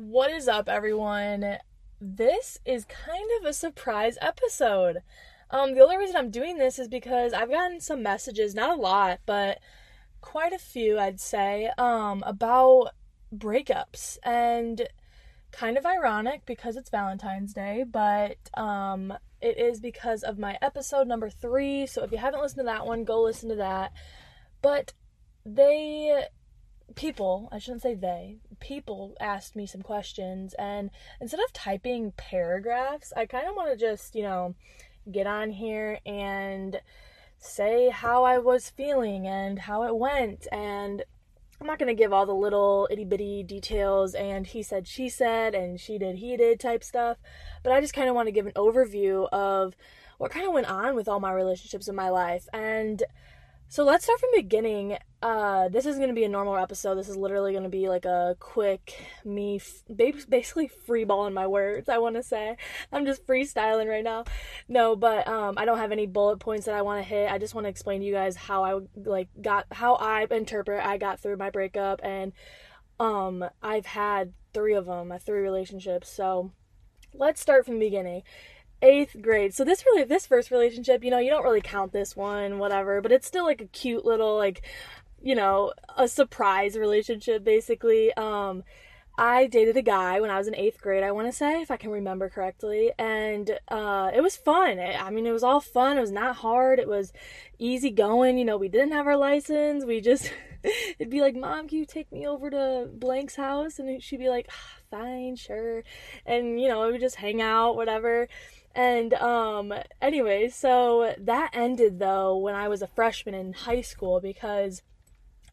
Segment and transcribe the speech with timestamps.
[0.00, 1.56] What is up, everyone?
[2.00, 4.98] This is kind of a surprise episode.
[5.50, 8.80] Um, the only reason I'm doing this is because I've gotten some messages, not a
[8.80, 9.58] lot, but
[10.20, 12.90] quite a few, I'd say, um, about
[13.34, 14.18] breakups.
[14.22, 14.86] And
[15.50, 19.12] kind of ironic because it's Valentine's Day, but um,
[19.42, 21.86] it is because of my episode number three.
[21.86, 23.90] So if you haven't listened to that one, go listen to that.
[24.62, 24.92] But
[25.44, 26.28] they
[26.94, 33.12] people, I shouldn't say they, people asked me some questions and instead of typing paragraphs,
[33.16, 34.54] I kind of want to just, you know,
[35.10, 36.80] get on here and
[37.38, 41.02] say how I was feeling and how it went and
[41.60, 45.08] I'm not going to give all the little itty bitty details and he said, she
[45.08, 47.18] said, and she did, he did type stuff,
[47.64, 49.74] but I just kind of want to give an overview of
[50.18, 52.46] what kind of went on with all my relationships in my life.
[52.52, 53.02] And
[53.70, 54.96] so let's start from the beginning.
[55.20, 56.94] Uh, this is going to be a normal episode.
[56.94, 58.94] This is literally going to be like a quick
[59.26, 61.88] me, f- basically freeballing my words.
[61.90, 62.56] I want to say
[62.90, 64.24] I'm just freestyling right now.
[64.68, 67.30] No, but um, I don't have any bullet points that I want to hit.
[67.30, 70.84] I just want to explain to you guys how I like got how I interpret
[70.84, 72.32] I got through my breakup, and
[72.98, 76.08] um, I've had three of them, my three relationships.
[76.08, 76.52] So
[77.12, 78.22] let's start from the beginning
[78.82, 79.54] eighth grade.
[79.54, 83.00] So this really this first relationship, you know, you don't really count this one, whatever,
[83.00, 84.62] but it's still like a cute little like,
[85.22, 88.12] you know, a surprise relationship basically.
[88.14, 88.64] Um
[89.20, 91.72] I dated a guy when I was in eighth grade, I want to say, if
[91.72, 92.92] I can remember correctly.
[93.00, 94.78] And uh, it was fun.
[94.78, 95.98] I mean, it was all fun.
[95.98, 96.78] It was not hard.
[96.78, 97.12] It was
[97.58, 98.38] easy going.
[98.38, 99.84] You know, we didn't have our license.
[99.84, 100.32] We just,
[101.00, 103.80] it'd be like, Mom, can you take me over to Blank's house?
[103.80, 105.82] And she'd be like, ah, Fine, sure.
[106.24, 108.28] And, you know, we would just hang out, whatever.
[108.74, 114.20] And um anyway, so that ended though when I was a freshman in high school
[114.20, 114.82] because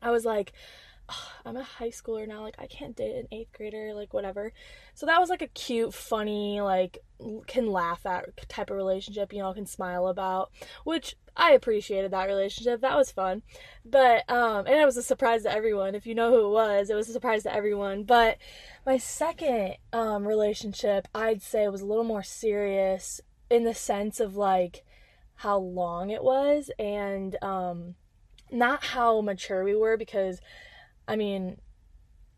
[0.01, 0.53] I was like
[1.45, 4.51] I'm a high schooler now, like I can't date an 8th grader, like whatever.
[4.93, 6.99] So that was like a cute, funny, like
[7.47, 10.51] can laugh at type of relationship, you know, can smile about,
[10.83, 12.81] which I appreciated that relationship.
[12.81, 13.43] That was fun.
[13.85, 15.95] But um and it was a surprise to everyone.
[15.95, 18.03] If you know who it was, it was a surprise to everyone.
[18.03, 18.37] But
[18.85, 24.35] my second um relationship, I'd say was a little more serious in the sense of
[24.35, 24.83] like
[25.35, 27.95] how long it was and um
[28.51, 30.39] not how mature we were because
[31.07, 31.57] I mean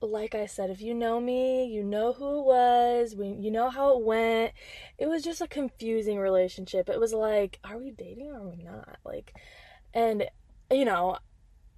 [0.01, 3.69] like I said, if you know me, you know who it was, we, you know
[3.69, 4.53] how it went.
[4.97, 6.89] It was just a confusing relationship.
[6.89, 8.97] It was like, are we dating or are we not?
[9.03, 9.33] Like,
[9.93, 10.25] and,
[10.71, 11.17] you know,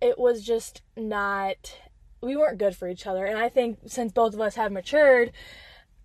[0.02, 1.78] it was just not,
[2.22, 3.26] we weren't good for each other.
[3.26, 5.32] And I think since both of us have matured,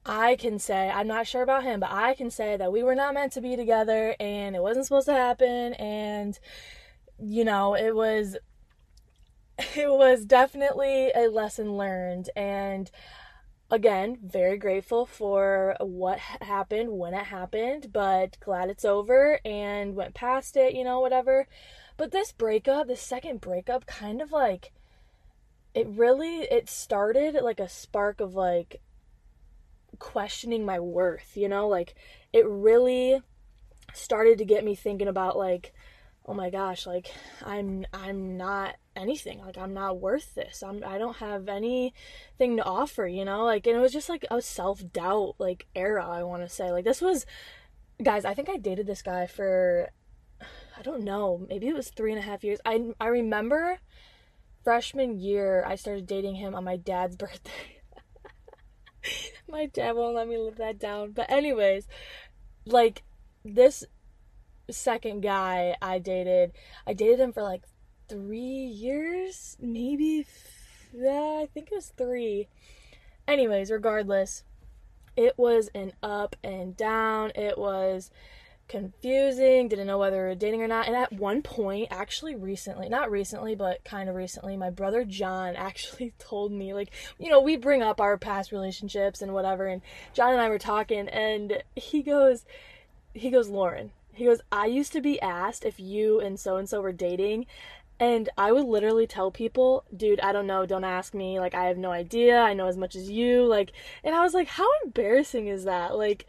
[0.07, 2.95] I can say, I'm not sure about him, but I can say that we were
[2.95, 5.75] not meant to be together and it wasn't supposed to happen.
[5.75, 6.39] And,
[7.19, 8.37] you know, it was
[9.77, 12.91] it was definitely a lesson learned and
[13.71, 20.15] again very grateful for what happened when it happened but glad it's over and went
[20.15, 21.47] past it you know whatever.
[21.97, 24.73] But this breakup this second breakup kind of like
[25.75, 28.81] it really it started like a spark of like
[30.01, 31.95] questioning my worth you know like
[32.33, 33.21] it really
[33.93, 35.73] started to get me thinking about like
[36.27, 37.13] oh my gosh like
[37.45, 39.41] i'm i'm not anything.
[39.41, 40.63] Like i'm not worth this.
[40.63, 43.45] I'm i don't have anything to offer you know?
[43.45, 46.71] Like and it was just like a self-doubt like era i want to say.
[46.71, 47.27] Like this was
[48.03, 49.91] guys i think i dated this guy for
[50.77, 52.61] i don't know maybe it was three and a half years.
[52.65, 53.79] I i remember
[54.63, 57.51] freshman year i started dating him on my dad's birthday.
[59.47, 61.13] My dad won't let me live that down.
[61.13, 61.87] But anyways
[62.65, 63.03] like
[63.45, 63.85] this
[64.71, 66.53] second guy I dated,
[66.87, 67.63] I dated him for like
[68.09, 70.27] three years, maybe.
[70.93, 72.49] Yeah, I think it was three.
[73.27, 74.45] Anyways, regardless,
[75.17, 77.33] it was an up and down.
[77.35, 78.11] It was
[78.69, 80.87] confusing, didn't know whether we were dating or not.
[80.87, 85.57] And at one point, actually recently, not recently, but kind of recently, my brother John
[85.57, 89.67] actually told me, like, you know, we bring up our past relationships and whatever.
[89.67, 92.45] And John and I were talking, and he goes,
[93.13, 96.69] he goes, Lauren, he goes, I used to be asked if you and so and
[96.69, 97.47] so were dating,
[98.01, 101.39] and I would literally tell people, dude, I don't know, don't ask me.
[101.39, 102.39] Like, I have no idea.
[102.41, 103.45] I know as much as you.
[103.45, 103.71] Like,
[104.03, 105.97] and I was like, how embarrassing is that?
[105.97, 106.27] Like,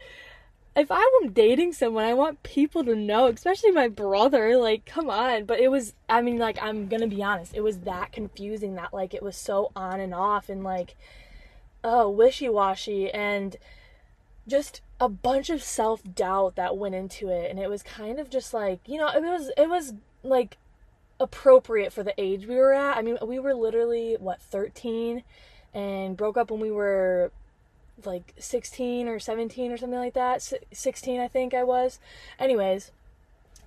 [0.76, 4.56] if I am dating someone, I want people to know, especially my brother.
[4.56, 5.44] Like, come on.
[5.44, 8.94] But it was, I mean, like, I'm gonna be honest, it was that confusing that,
[8.94, 10.94] like, it was so on and off and, like,
[11.82, 13.10] oh, wishy washy.
[13.10, 13.56] And,
[14.48, 18.54] just a bunch of self-doubt that went into it and it was kind of just
[18.54, 20.56] like you know it was it was like
[21.18, 25.22] appropriate for the age we were at i mean we were literally what 13
[25.74, 27.30] and broke up when we were
[28.04, 30.52] like 16 or 17 or something like that.
[30.72, 31.98] 16, I think I was.
[32.38, 32.90] Anyways,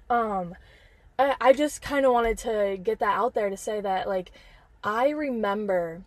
[0.10, 0.56] um,
[1.18, 4.32] I, I just kind of wanted to get that out there to say that, like,
[4.84, 6.04] I remember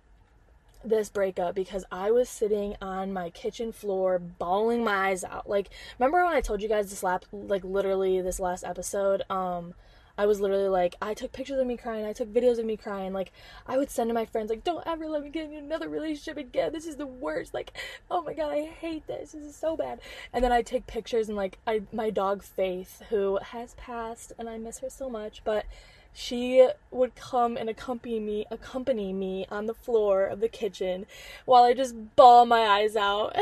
[0.85, 5.49] this breakup because I was sitting on my kitchen floor bawling my eyes out.
[5.49, 9.75] Like remember when I told you guys this lap like literally this last episode um
[10.17, 12.77] I was literally like I took pictures of me crying, I took videos of me
[12.77, 13.13] crying.
[13.13, 13.33] Like
[13.67, 16.37] I would send to my friends like don't ever let me get in another relationship
[16.37, 16.73] again.
[16.73, 17.55] This is the worst.
[17.55, 17.73] Like
[18.11, 19.33] oh my god, I hate this.
[19.33, 20.01] This is so bad.
[20.33, 24.49] And then I take pictures and like I my dog Faith who has passed and
[24.49, 25.65] I miss her so much, but
[26.13, 31.07] she would come and accompany me accompany me on the floor of the kitchen
[31.45, 33.35] while I just bawl my eyes out.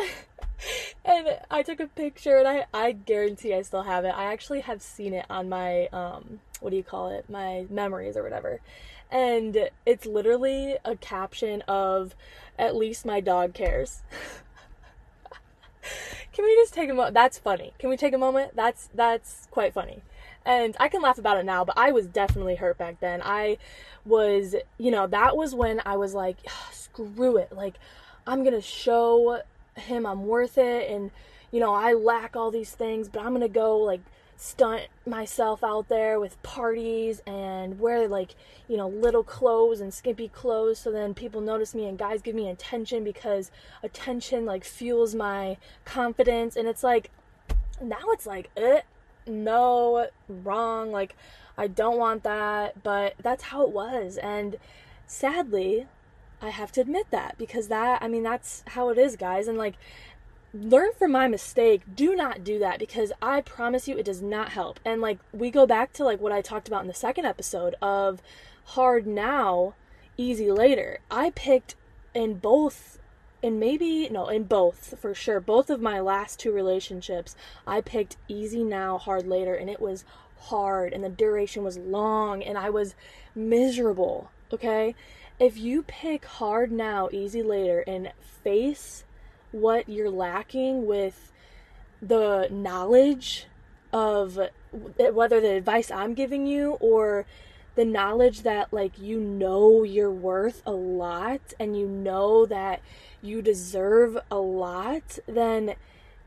[1.04, 4.14] and I took a picture and I, I guarantee I still have it.
[4.14, 7.28] I actually have seen it on my um what do you call it?
[7.28, 8.60] My memories or whatever.
[9.10, 12.14] And it's literally a caption of
[12.58, 14.02] at least my dog cares.
[16.32, 17.14] Can we just take a moment?
[17.14, 17.72] That's funny.
[17.78, 18.54] Can we take a moment?
[18.54, 20.02] That's that's quite funny.
[20.44, 23.20] And I can laugh about it now, but I was definitely hurt back then.
[23.22, 23.58] I
[24.04, 26.38] was, you know, that was when I was like,
[26.72, 27.52] screw it.
[27.52, 27.74] Like,
[28.26, 29.42] I'm going to show
[29.76, 30.90] him I'm worth it.
[30.90, 31.10] And,
[31.52, 34.00] you know, I lack all these things, but I'm going to go, like,
[34.40, 38.34] stunt myself out there with parties and wear like
[38.68, 42.34] you know little clothes and skimpy clothes so then people notice me and guys give
[42.34, 43.50] me attention because
[43.82, 47.10] attention like fuels my confidence and it's like
[47.82, 48.80] now it's like eh,
[49.26, 51.16] no, wrong, like
[51.56, 54.16] I don't want that, but that's how it was.
[54.16, 54.56] And
[55.06, 55.86] sadly,
[56.40, 59.46] I have to admit that because that, I mean, that's how it is, guys.
[59.46, 59.74] And like,
[60.54, 61.82] learn from my mistake.
[61.94, 64.80] Do not do that because I promise you it does not help.
[64.84, 67.74] And like, we go back to like what I talked about in the second episode
[67.82, 68.22] of
[68.64, 69.74] hard now,
[70.16, 71.00] easy later.
[71.10, 71.74] I picked
[72.14, 72.98] in both
[73.42, 75.40] and maybe no in both for sure.
[75.40, 80.04] Both of my last two relationships i picked easy now hard later and it was
[80.38, 82.94] hard and the duration was long and i was
[83.34, 84.94] miserable okay?
[85.38, 89.04] If you pick hard now easy later and face
[89.52, 91.32] what you're lacking with
[92.02, 93.46] the knowledge
[93.92, 94.38] of
[94.72, 97.26] whether the advice i'm giving you or
[97.74, 102.80] the knowledge that like you know you're worth a lot and you know that
[103.22, 105.74] you deserve a lot, then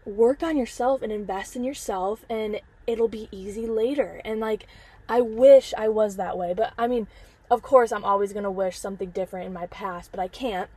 [0.05, 4.21] work on yourself and invest in yourself and it'll be easy later.
[4.23, 4.67] And like
[5.07, 7.07] I wish I was that way, but I mean,
[7.51, 10.69] of course I'm always going to wish something different in my past, but I can't.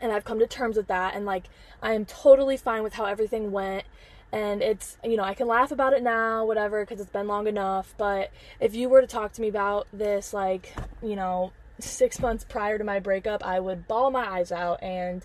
[0.00, 1.44] And I've come to terms with that and like
[1.82, 3.84] I am totally fine with how everything went
[4.32, 7.46] and it's you know I can laugh about it now whatever because it's been long
[7.46, 8.30] enough but
[8.60, 12.78] if you were to talk to me about this like you know six months prior
[12.78, 15.24] to my breakup, I would bawl my eyes out and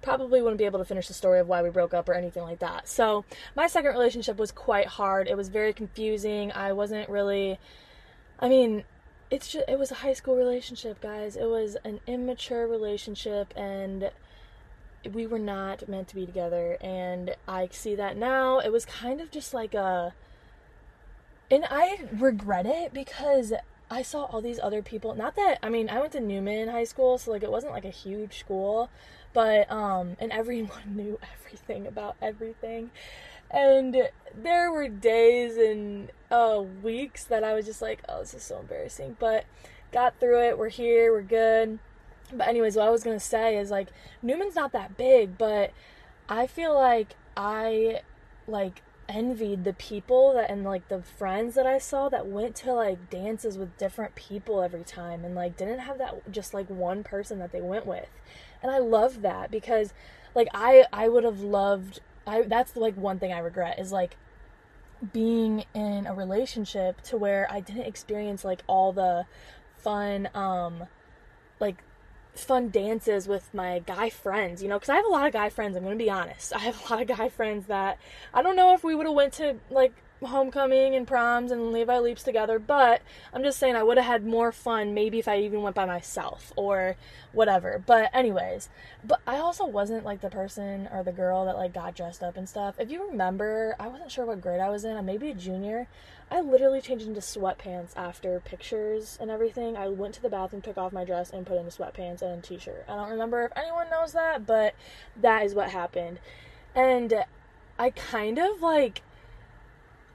[0.00, 2.42] probably wouldn't be able to finish the story of why we broke up or anything
[2.42, 2.88] like that.
[2.88, 3.24] So,
[3.54, 5.28] my second relationship was quite hard.
[5.28, 6.50] It was very confusing.
[6.52, 7.58] I wasn't really
[8.38, 8.84] I mean,
[9.30, 11.36] it's just it was a high school relationship, guys.
[11.36, 14.10] It was an immature relationship and
[15.12, 18.58] we were not meant to be together and I see that now.
[18.58, 20.14] It was kind of just like a
[21.50, 23.52] and I regret it because
[23.90, 25.14] I saw all these other people.
[25.14, 27.84] Not that I mean, I went to Newman High School, so like it wasn't like
[27.84, 28.90] a huge school,
[29.32, 32.90] but um, and everyone knew everything about everything.
[33.50, 38.42] And there were days and uh, weeks that I was just like, oh, this is
[38.42, 39.16] so embarrassing.
[39.20, 39.44] But
[39.92, 40.58] got through it.
[40.58, 41.12] We're here.
[41.12, 41.78] We're good.
[42.32, 43.88] But anyways, what I was gonna say is like
[44.22, 45.72] Newman's not that big, but
[46.28, 48.00] I feel like I
[48.46, 52.72] like envied the people that and like the friends that I saw that went to
[52.72, 57.02] like dances with different people every time and like didn't have that just like one
[57.02, 58.08] person that they went with.
[58.62, 59.92] And I love that because
[60.34, 64.16] like I I would have loved I that's like one thing I regret is like
[65.12, 69.26] being in a relationship to where I didn't experience like all the
[69.76, 70.84] fun um
[71.58, 71.82] like
[72.34, 75.48] fun dances with my guy friends, you know, because I have a lot of guy
[75.48, 75.76] friends.
[75.76, 76.54] I'm gonna be honest.
[76.54, 77.98] I have a lot of guy friends that
[78.32, 79.92] I don't know if we would have went to like
[80.24, 83.02] homecoming and proms and Levi Leaps together, but
[83.32, 85.84] I'm just saying I would have had more fun maybe if I even went by
[85.84, 86.96] myself or
[87.32, 87.82] whatever.
[87.84, 88.68] But anyways,
[89.04, 92.36] but I also wasn't like the person or the girl that like got dressed up
[92.36, 92.76] and stuff.
[92.78, 94.96] If you remember, I wasn't sure what grade I was in.
[94.96, 95.88] I maybe a junior.
[96.30, 99.76] I literally changed into sweatpants after pictures and everything.
[99.76, 102.40] I went to the bathroom, took off my dress, and put in sweatpants and a
[102.40, 102.86] t-shirt.
[102.88, 104.74] I don't remember if anyone knows that, but
[105.20, 106.20] that is what happened.
[106.74, 107.24] And
[107.78, 109.02] I kind of like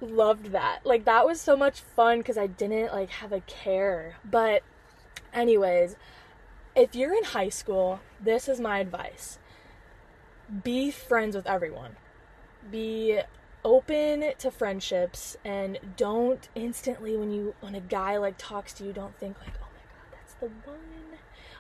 [0.02, 0.86] loved that.
[0.86, 4.16] Like that was so much fun because I didn't like have a care.
[4.24, 4.64] But
[5.34, 5.96] anyways,
[6.76, 9.40] if you're in high school, this is my advice.
[10.64, 11.98] be friends with everyone.
[12.70, 13.22] Be
[13.66, 18.94] open to friendships and don't instantly when you when a guy like talks to you
[18.94, 20.80] don't think like oh my god that's the one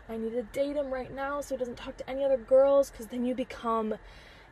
[0.07, 2.89] i need to date him right now so he doesn't talk to any other girls
[2.89, 3.95] because then you become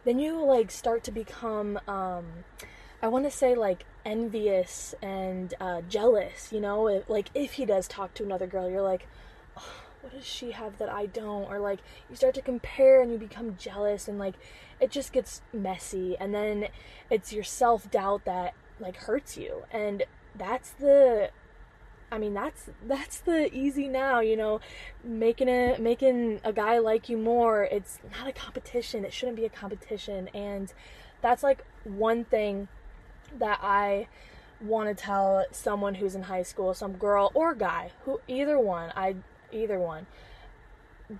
[0.03, 2.25] then you like start to become um
[3.05, 7.65] i want to say like envious and uh, jealous you know if, like if he
[7.65, 9.07] does talk to another girl you're like
[9.57, 9.73] oh,
[10.05, 11.49] what does she have that I don't?
[11.49, 11.79] Or like
[12.11, 14.35] you start to compare and you become jealous and like
[14.79, 16.67] it just gets messy and then
[17.09, 19.63] it's your self-doubt that like hurts you.
[19.71, 20.03] And
[20.35, 21.31] that's the
[22.11, 24.59] I mean that's that's the easy now, you know,
[25.03, 27.63] making it making a guy like you more.
[27.63, 29.05] It's not a competition.
[29.05, 30.71] It shouldn't be a competition and
[31.21, 32.67] that's like one thing
[33.39, 34.07] that I
[34.61, 38.91] want to tell someone who's in high school, some girl or guy, who either one.
[38.95, 39.15] I
[39.51, 40.07] either one.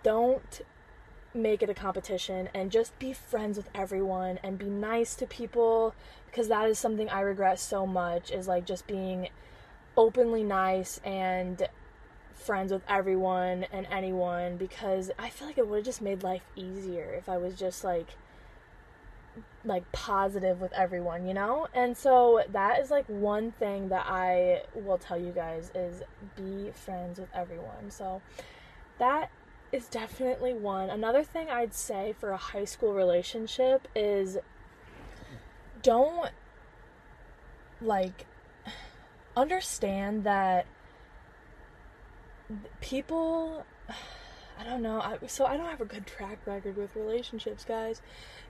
[0.03, 0.61] Don't
[1.33, 5.93] make it a competition and just be friends with everyone and be nice to people
[6.27, 9.27] because that is something I regret so much is like just being
[9.97, 11.67] openly nice and
[12.33, 16.43] friends with everyone and anyone because I feel like it would have just made life
[16.55, 18.15] easier if I was just like
[19.65, 21.67] like positive with everyone, you know?
[21.73, 26.03] And so that is like one thing that I will tell you guys is
[26.35, 27.89] be friends with everyone.
[27.89, 28.21] So
[28.99, 29.31] that
[29.71, 30.89] is definitely one.
[30.89, 34.37] Another thing I'd say for a high school relationship is
[35.81, 36.31] don't
[37.81, 38.25] like
[39.35, 40.65] understand that
[42.81, 43.65] people
[44.57, 45.01] I don't know.
[45.01, 48.01] I, so I don't have a good track record with relationships, guys.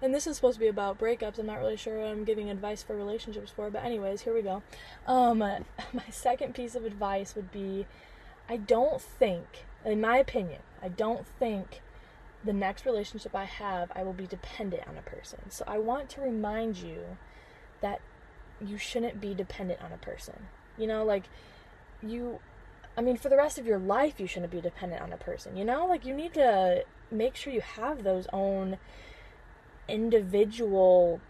[0.02, 1.40] And this is supposed to be about breakups.
[1.40, 4.42] I'm not really sure what I'm giving advice for relationships for, but anyways, here we
[4.42, 4.62] go.
[5.08, 5.40] Um,
[5.94, 7.86] my second piece of advice would be,
[8.50, 11.82] I don't think, in my opinion, I don't think
[12.44, 15.50] the next relationship I have, I will be dependent on a person.
[15.50, 17.18] So I want to remind you
[17.82, 18.02] that
[18.62, 20.48] you shouldn't be dependent on a person.
[20.78, 21.24] You know, like
[22.04, 22.40] you
[22.98, 25.58] I mean, for the rest of your life, you shouldn't be dependent on a person,
[25.58, 25.86] you know?
[25.86, 28.78] Like, you need to make sure you have those own
[29.88, 31.22] individual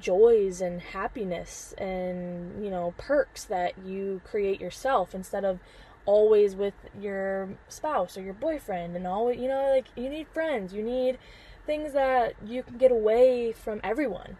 [0.00, 5.58] joys and happiness and, you know, perks that you create yourself instead of
[6.04, 10.72] always with your spouse or your boyfriend and always, you know, like, you need friends,
[10.72, 11.18] you need
[11.66, 14.36] things that you can get away from everyone.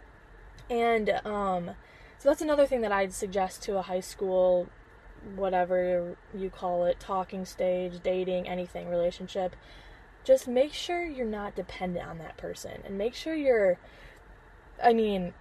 [0.71, 1.73] And, um,
[2.19, 4.69] so that's another thing that I'd suggest to a high school
[5.37, 9.55] whatever you call it, talking stage, dating, anything, relationship,
[10.25, 12.83] just make sure you're not dependent on that person.
[12.85, 13.79] And make sure you're
[14.83, 15.35] I mean,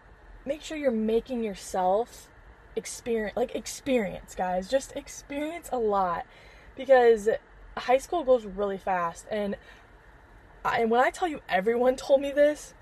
[0.46, 2.30] make sure you're making yourself
[2.76, 4.70] experience like experience, guys.
[4.70, 6.26] Just experience a lot.
[6.76, 7.30] Because
[7.78, 9.26] high school goes really fast.
[9.30, 9.56] And
[10.64, 12.74] I, and when I tell you everyone told me this,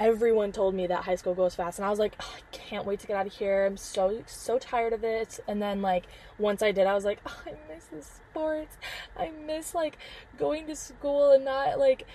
[0.00, 2.86] everyone told me that high school goes fast and i was like oh, i can't
[2.86, 3.66] wait to get out of here.
[3.66, 5.38] I'm so so tired of it.
[5.46, 6.06] And then like
[6.38, 8.78] once i did i was like oh, i miss the sports.
[9.16, 9.98] I miss like
[10.38, 12.06] going to school and not like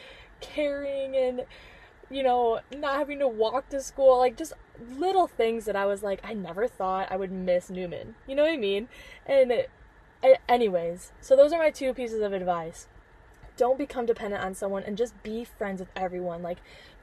[0.41, 1.45] caring and
[2.09, 4.17] you know not having to walk to school.
[4.17, 4.53] Like just
[4.97, 8.15] little things that i was like i never thought i would miss newman.
[8.27, 8.89] You know what i mean?
[9.27, 9.67] And
[10.49, 12.87] anyways so those are my two pieces of advice.
[13.57, 16.41] Don't become dependent on someone and just be friends with everyone.
[16.41, 16.57] Like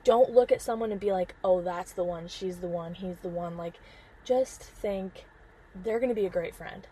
[0.05, 3.19] don't look at someone and be like, oh, that's the one, she's the one, he's
[3.23, 3.57] the one.
[3.57, 3.75] Like,
[4.25, 5.25] just think
[5.75, 6.87] they're going to be a great friend.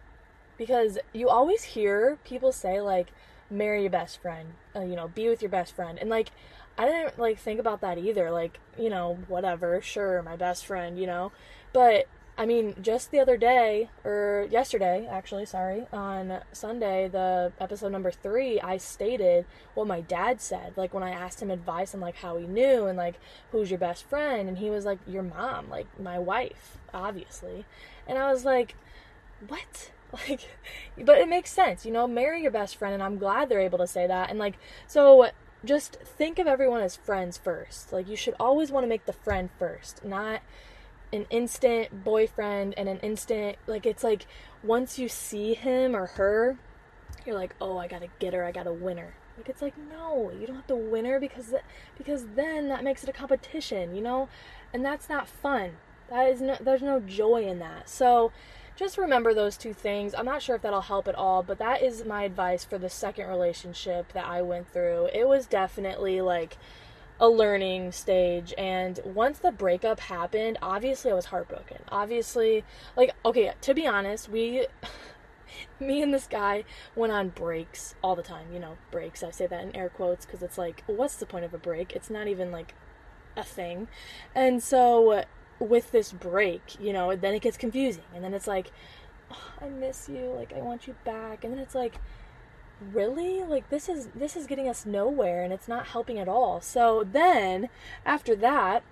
[0.56, 3.08] Because you always hear people say, like,
[3.50, 5.98] marry your best friend, uh, you know, be with your best friend.
[5.98, 6.30] And, like,
[6.76, 8.30] I didn't, like, think about that either.
[8.30, 11.32] Like, you know, whatever, sure, my best friend, you know.
[11.72, 12.06] But
[12.40, 18.10] I mean, just the other day, or yesterday, actually, sorry, on Sunday, the episode number
[18.10, 19.44] three, I stated
[19.74, 20.72] what my dad said.
[20.74, 23.16] Like, when I asked him advice on, like, how he knew and, like,
[23.52, 27.66] who's your best friend, and he was like, your mom, like, my wife, obviously.
[28.08, 28.74] And I was like,
[29.46, 29.90] what?
[30.28, 30.40] Like,
[30.98, 33.78] but it makes sense, you know, marry your best friend, and I'm glad they're able
[33.78, 34.28] to say that.
[34.28, 35.30] And, like, so
[35.64, 37.92] just think of everyone as friends first.
[37.92, 40.40] Like, you should always want to make the friend first, not
[41.12, 44.26] an instant boyfriend and an instant like it's like
[44.62, 46.56] once you see him or her
[47.26, 49.14] you're like oh i gotta get her i gotta win her.
[49.36, 51.54] Like it's like no you don't have to win her because
[51.96, 54.28] because then that makes it a competition you know?
[54.72, 55.72] And that's not fun.
[56.10, 57.88] That is no there's no joy in that.
[57.88, 58.32] So
[58.76, 60.14] just remember those two things.
[60.14, 62.90] I'm not sure if that'll help at all but that is my advice for the
[62.90, 65.08] second relationship that i went through.
[65.12, 66.58] It was definitely like
[67.20, 72.64] a learning stage and once the breakup happened obviously i was heartbroken obviously
[72.96, 74.66] like okay to be honest we
[75.80, 76.64] me and this guy
[76.96, 80.24] went on breaks all the time you know breaks i say that in air quotes
[80.24, 82.74] because it's like what's the point of a break it's not even like
[83.36, 83.88] a thing.
[84.34, 85.24] And so
[85.58, 88.04] with this break, you know, then it gets confusing.
[88.14, 88.70] And then it's like,
[89.30, 91.44] oh, I miss you, like I want you back.
[91.44, 91.96] And then it's like,
[92.92, 93.42] really?
[93.42, 96.60] Like this is this is getting us nowhere and it's not helping at all.
[96.60, 97.68] So then
[98.04, 98.82] after that,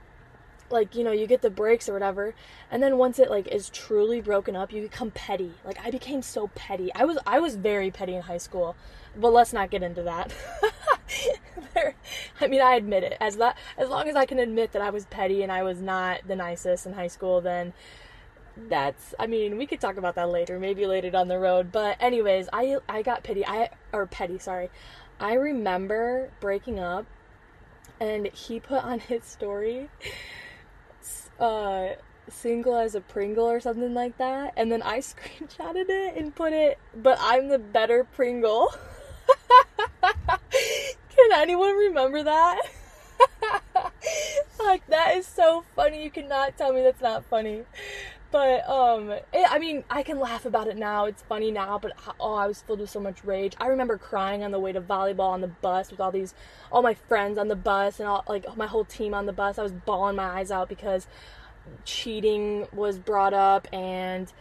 [0.71, 2.35] like you know you get the breaks or whatever
[2.71, 6.23] and then once it like is truly broken up you become petty like i became
[6.23, 8.77] so petty i was i was very petty in high school
[9.17, 10.33] but let's not get into that
[11.75, 11.95] there,
[12.41, 14.91] i mean i admit it as that as long as i can admit that i
[14.91, 17.73] was petty and i was not the nicest in high school then
[18.69, 21.97] that's i mean we could talk about that later maybe later down the road but
[22.01, 24.69] anyways i i got petty i or petty sorry
[25.21, 27.07] i remember breaking up
[28.01, 29.89] and he put on his story
[31.39, 31.89] uh
[32.31, 34.55] single as a Pringle or something like that.
[34.57, 38.69] And then I screenshotted it and put it, but I'm the better Pringle.
[40.51, 42.61] Can anyone remember that?
[44.61, 46.05] like that is so funny.
[46.05, 47.65] You cannot tell me that's not funny.
[48.31, 51.07] But um it, I mean, I can laugh about it now.
[51.07, 53.55] It's funny now, but oh, I was filled with so much rage.
[53.59, 56.35] I remember crying on the way to volleyball on the bus with all these
[56.71, 59.59] all my friends on the bus and all like my whole team on the bus.
[59.59, 61.07] I was bawling my eyes out because
[61.85, 64.33] cheating was brought up and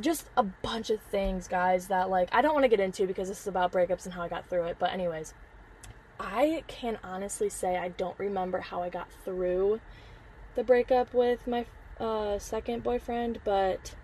[0.00, 3.28] just a bunch of things, guys, that like I don't want to get into because
[3.28, 4.76] this is about breakups and how I got through it.
[4.78, 5.34] But anyways,
[6.18, 9.80] I can honestly say I don't remember how I got through
[10.54, 11.66] the breakup with my
[12.04, 13.94] uh, second boyfriend, but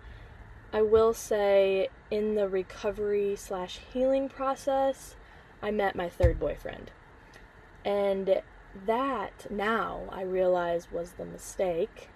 [0.73, 5.15] I will say in the recovery slash healing process,
[5.61, 6.91] I met my third boyfriend.
[7.85, 8.41] And
[8.87, 12.09] that now I realize was the mistake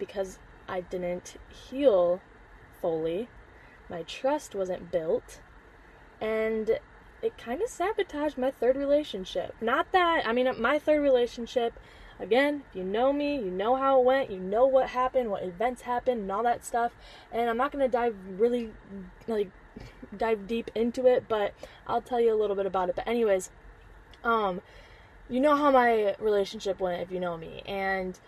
[0.00, 2.20] because I didn't heal
[2.80, 3.28] fully.
[3.88, 5.40] My trust wasn't built.
[6.20, 6.80] And
[7.22, 9.54] it kind of sabotaged my third relationship.
[9.60, 11.78] Not that, I mean, my third relationship,
[12.20, 15.42] again, if you know me, you know how it went, you know what happened, what
[15.42, 16.92] events happened, and all that stuff.
[17.32, 18.70] And I'm not going to dive really,
[19.26, 19.50] like,
[20.16, 21.54] dive deep into it, but
[21.86, 22.96] I'll tell you a little bit about it.
[22.96, 23.50] But, anyways,
[24.22, 24.60] um,
[25.28, 27.62] you know how my relationship went if you know me.
[27.66, 28.18] And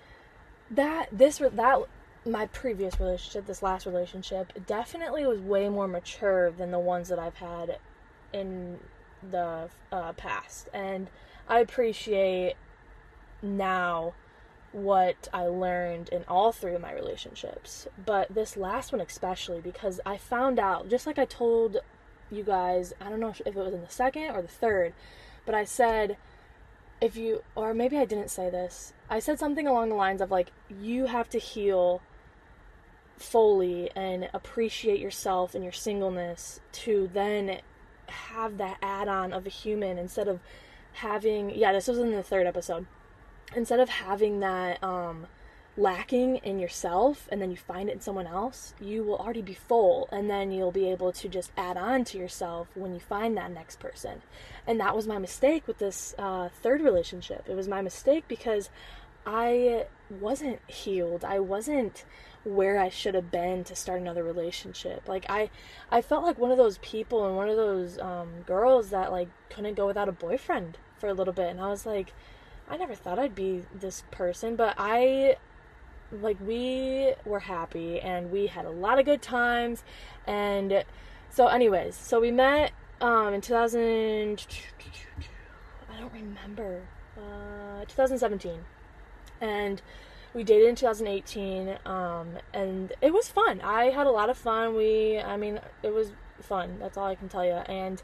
[0.71, 1.83] that this that
[2.25, 7.19] my previous relationship, this last relationship, definitely was way more mature than the ones that
[7.19, 7.79] I've had
[8.33, 8.79] in
[9.31, 11.09] the uh, past, and
[11.49, 12.55] I appreciate
[13.43, 14.15] now
[14.73, 17.87] what I learned in all three of my relationships.
[18.05, 21.79] But this last one especially because I found out, just like I told
[22.31, 24.95] you guys, I don't know if it was in the second or the third,
[25.45, 26.17] but I said
[27.01, 28.95] if you or maybe I didn't say this.
[29.11, 32.01] I said something along the lines of like you have to heal
[33.17, 37.59] fully and appreciate yourself and your singleness to then
[38.07, 40.41] have that add-on of a human instead of
[40.95, 42.87] having yeah, this was in the third episode.
[43.55, 45.27] Instead of having that um
[45.77, 49.55] lacking in yourself and then you find it in someone else, you will already be
[49.55, 53.37] full and then you'll be able to just add on to yourself when you find
[53.37, 54.21] that next person.
[54.67, 57.47] And that was my mistake with this uh, third relationship.
[57.49, 58.69] It was my mistake because
[59.25, 61.25] I wasn't healed.
[61.25, 62.05] I wasn't
[62.45, 65.09] where I should have been to start another relationship.
[65.09, 65.49] Like I
[65.91, 69.29] I felt like one of those people and one of those um, girls that like
[69.49, 72.13] couldn't go without a boyfriend for a little bit and I was like
[72.73, 75.37] I never thought I'd be this person, but I
[76.11, 79.85] like we were happy and we had a lot of good times.
[80.27, 80.83] And
[81.29, 84.47] so anyways so we met um in 2000
[85.91, 86.83] i don't remember
[87.17, 88.61] uh 2017
[89.41, 89.81] and
[90.35, 93.61] we dated in 2018 um and it was fun.
[93.63, 94.75] I had a lot of fun.
[94.75, 96.79] We i mean it was fun.
[96.79, 98.03] That's all i can tell you and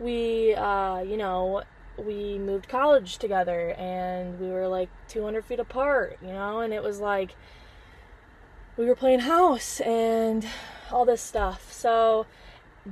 [0.00, 1.62] we uh you know
[1.96, 6.82] we moved college together and we were like 200 feet apart, you know, and it
[6.82, 7.34] was like
[8.76, 10.46] we were playing house and
[10.90, 11.72] all this stuff.
[11.72, 12.26] So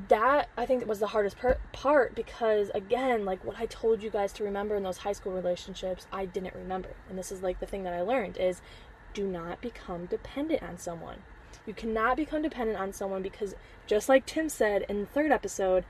[0.08, 4.10] that I think was the hardest per- part because again, like what I told you
[4.10, 6.90] guys to remember in those high school relationships, I didn't remember.
[7.08, 8.62] And this is like the thing that I learned is
[9.12, 11.18] do not become dependent on someone.
[11.66, 13.54] You cannot become dependent on someone because
[13.86, 15.84] just like Tim said in the third episode,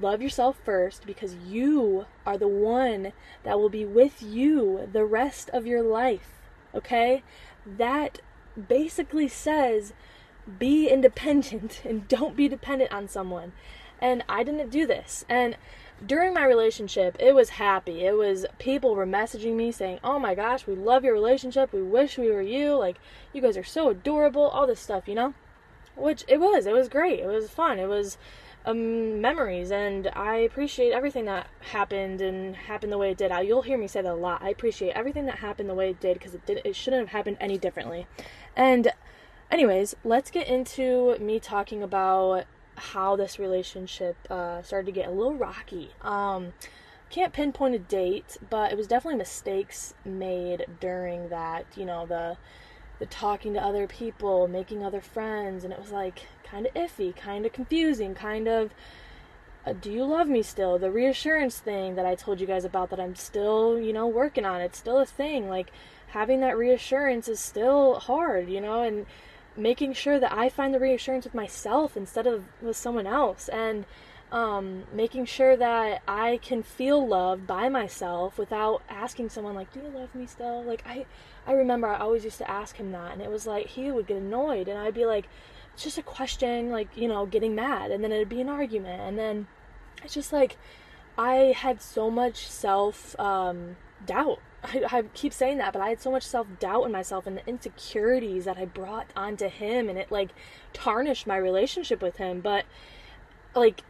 [0.00, 5.50] love yourself first because you are the one that will be with you the rest
[5.50, 6.40] of your life.
[6.74, 7.22] Okay?
[7.66, 8.20] That
[8.68, 9.92] basically says
[10.58, 13.52] be independent and don't be dependent on someone.
[14.00, 15.24] And I didn't do this.
[15.28, 15.56] And
[16.04, 18.04] during my relationship, it was happy.
[18.04, 21.72] It was people were messaging me saying, "Oh my gosh, we love your relationship.
[21.72, 22.74] We wish we were you.
[22.74, 22.96] Like
[23.32, 25.34] you guys are so adorable." All this stuff, you know?
[25.96, 26.66] Which it was.
[26.66, 27.20] It was great.
[27.20, 27.78] It was fun.
[27.78, 28.18] It was
[28.66, 33.30] um, memories and I appreciate everything that happened and happened the way it did.
[33.30, 34.42] I, you'll hear me say that a lot.
[34.42, 37.10] I appreciate everything that happened the way it did because it did it shouldn't have
[37.10, 38.06] happened any differently.
[38.56, 38.90] And
[39.50, 42.44] anyways, let's get into me talking about
[42.76, 45.90] how this relationship uh, started to get a little rocky.
[46.02, 46.54] Um,
[47.10, 51.66] can't pinpoint a date, but it was definitely mistakes made during that.
[51.76, 52.36] You know the
[52.98, 57.14] the talking to other people, making other friends, and it was like kind of iffy,
[57.16, 58.70] kind of confusing, kind of
[59.66, 60.78] uh, do you love me still?
[60.78, 64.44] The reassurance thing that I told you guys about that I'm still, you know, working
[64.44, 64.60] on.
[64.60, 65.48] It's still a thing.
[65.48, 65.72] Like
[66.08, 69.06] having that reassurance is still hard, you know, and
[69.56, 73.86] making sure that I find the reassurance with myself instead of with someone else and
[74.30, 79.80] um, making sure that I can feel loved by myself without asking someone like, "Do
[79.80, 81.06] you love me still?" Like I
[81.46, 84.06] I remember I always used to ask him that and it was like he would
[84.06, 85.26] get annoyed and I'd be like
[85.74, 89.00] it's just a question, like, you know, getting mad, and then it'd be an argument,
[89.02, 89.48] and then
[90.04, 90.56] it's just like
[91.18, 94.38] I had so much self um, doubt.
[94.62, 97.36] I, I keep saying that, but I had so much self doubt in myself and
[97.36, 100.30] the insecurities that I brought onto him, and it like
[100.72, 102.40] tarnished my relationship with him.
[102.40, 102.64] But
[103.54, 103.82] like,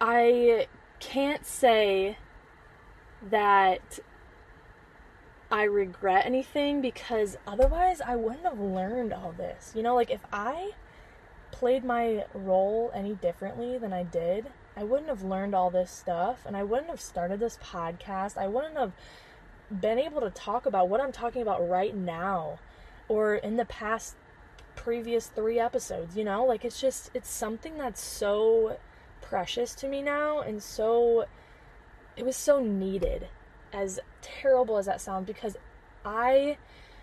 [0.00, 0.68] I
[1.00, 2.18] can't say
[3.30, 3.98] that
[5.50, 9.72] I regret anything because otherwise I wouldn't have learned all this.
[9.74, 10.72] You know, like if I
[11.54, 16.40] played my role any differently than I did, I wouldn't have learned all this stuff
[16.44, 18.36] and I wouldn't have started this podcast.
[18.36, 18.90] I wouldn't have
[19.70, 22.58] been able to talk about what I'm talking about right now
[23.06, 24.16] or in the past
[24.74, 26.44] previous 3 episodes, you know?
[26.44, 28.76] Like it's just it's something that's so
[29.20, 31.24] precious to me now and so
[32.16, 33.28] it was so needed
[33.72, 35.56] as terrible as that sounds because
[36.04, 36.58] I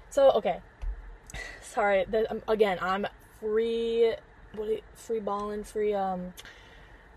[0.09, 0.59] so okay
[1.61, 3.07] sorry the, um, again I'm
[3.39, 4.13] free
[4.55, 6.33] what free balling, free um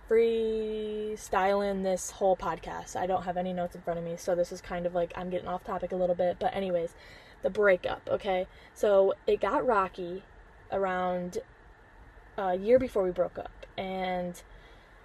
[0.08, 2.96] free styling this whole podcast.
[2.96, 5.12] I don't have any notes in front of me, so this is kind of like
[5.16, 6.36] I'm getting off topic a little bit.
[6.38, 6.94] But anyways,
[7.42, 8.46] the breakup, okay?
[8.74, 10.22] So it got rocky
[10.70, 11.38] around
[12.36, 14.42] a year before we broke up, and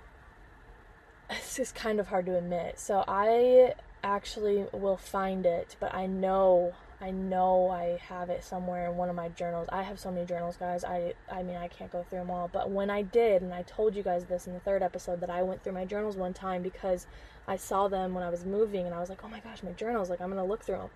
[1.29, 2.79] this is kind of hard to admit.
[2.79, 8.89] So I actually will find it, but I know I know I have it somewhere
[8.91, 9.69] in one of my journals.
[9.71, 10.83] I have so many journals, guys.
[10.83, 13.61] I I mean, I can't go through them all, but when I did, and I
[13.63, 16.33] told you guys this in the third episode that I went through my journals one
[16.33, 17.07] time because
[17.47, 19.71] I saw them when I was moving and I was like, "Oh my gosh, my
[19.71, 20.89] journals, like I'm going to look through them."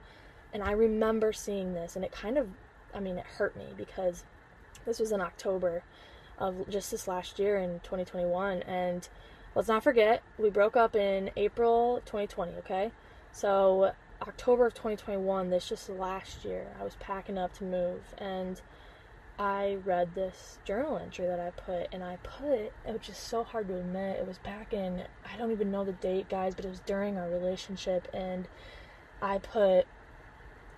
[0.54, 2.50] And I remember seeing this and it kind of
[2.94, 4.24] I mean, it hurt me because
[4.86, 5.84] this was in October
[6.38, 9.08] of just this last year in 2021 and
[9.56, 12.92] let's not forget, we broke up in April 2020, okay?
[13.32, 13.94] So
[14.28, 18.62] October of 2021, this just last year, I was packing up to move and
[19.38, 23.44] I read this journal entry that I put, and I put it, which is so
[23.44, 26.66] hard to admit, it was back in, I don't even know the date, guys, but
[26.66, 28.48] it was during our relationship, and
[29.22, 29.88] I put,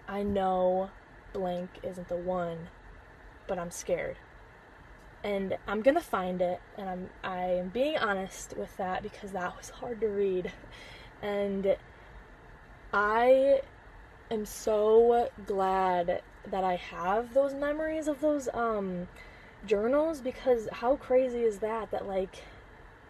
[0.07, 0.89] I know
[1.33, 2.69] blank isn't the one,
[3.45, 4.17] but I'm scared.
[5.21, 9.57] And I'm gonna find it, and I'm I am being honest with that because that
[9.57, 10.51] was hard to read.
[11.21, 11.75] And
[12.95, 13.59] I
[14.31, 19.09] am so glad that I have those memories of those um
[19.65, 22.43] journals because how crazy is that that like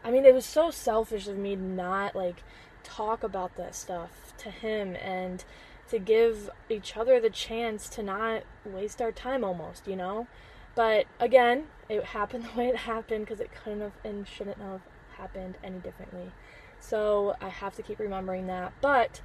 [0.04, 2.42] I mean it was so selfish of me not like
[2.82, 5.46] talk about that stuff to him and
[5.90, 10.26] to give each other the chance to not waste our time almost, you know?
[10.74, 14.82] But again, it happened the way it happened because it couldn't have and shouldn't have
[15.16, 16.32] happened any differently.
[16.80, 18.74] So I have to keep remembering that.
[18.82, 19.22] But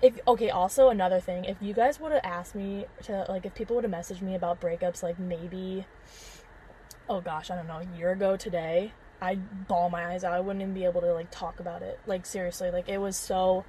[0.00, 3.54] if okay also another thing if you guys would have asked me to like if
[3.54, 5.84] people would have messaged me about breakups like maybe
[7.08, 10.40] oh gosh i don't know a year ago today i'd bawl my eyes out i
[10.40, 13.64] wouldn't even be able to like talk about it like seriously like it was so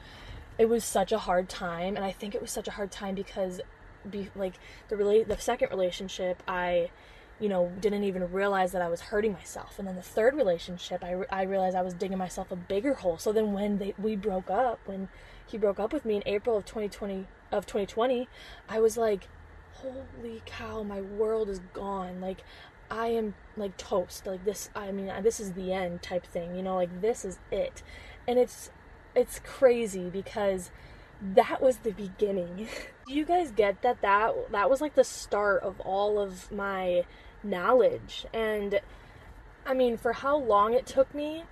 [0.59, 3.15] it was such a hard time and i think it was such a hard time
[3.15, 3.59] because
[4.09, 4.53] be like
[4.89, 6.89] the relate the second relationship i
[7.39, 9.79] you know, didn't even realize that I was hurting myself.
[9.79, 13.17] And then the third relationship, I, I realized I was digging myself a bigger hole.
[13.17, 15.07] So then when they, we broke up, when
[15.49, 18.27] he broke up with me in April of 2020 of 2020,
[18.67, 19.27] I was like,
[19.73, 22.21] holy cow, my world is gone.
[22.21, 22.43] Like
[22.91, 24.25] I am like toast.
[24.25, 26.55] Like this I mean, this is the end type thing.
[26.55, 27.83] You know, like this is it.
[28.27, 28.71] And it's
[29.15, 30.71] it's crazy because
[31.21, 32.67] that was the beginning.
[33.07, 37.05] Do you guys get that that that was like the start of all of my
[37.41, 38.79] knowledge and
[39.65, 41.43] I mean, for how long it took me,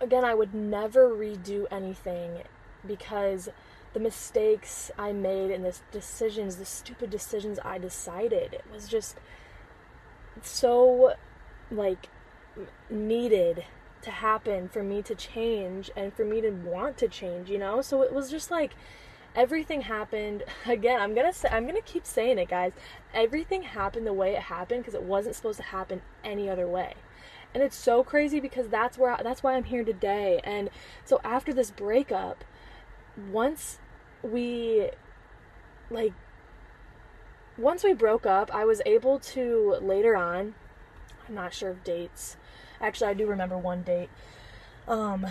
[0.00, 2.42] again, I would never redo anything
[2.86, 3.48] because
[3.92, 9.16] the mistakes I made and the decisions, the stupid decisions I decided, it was just
[10.42, 11.14] so
[11.70, 12.08] like
[12.90, 13.64] needed
[14.02, 17.80] to happen for me to change and for me to want to change, you know?
[17.80, 18.74] So it was just like
[19.34, 22.72] everything happened again i'm gonna say i'm gonna keep saying it guys.
[23.12, 26.94] Everything happened the way it happened because it wasn't supposed to happen any other way.
[27.54, 30.40] And it's so crazy because that's where that's why i'm here today.
[30.44, 30.70] And
[31.04, 32.44] so after this breakup
[33.30, 33.78] once
[34.22, 34.90] we
[35.90, 36.12] like
[37.56, 40.54] once we broke up i was able to later on
[41.28, 42.36] i'm not sure of dates.
[42.80, 44.10] Actually i do remember one date.
[44.86, 45.26] Um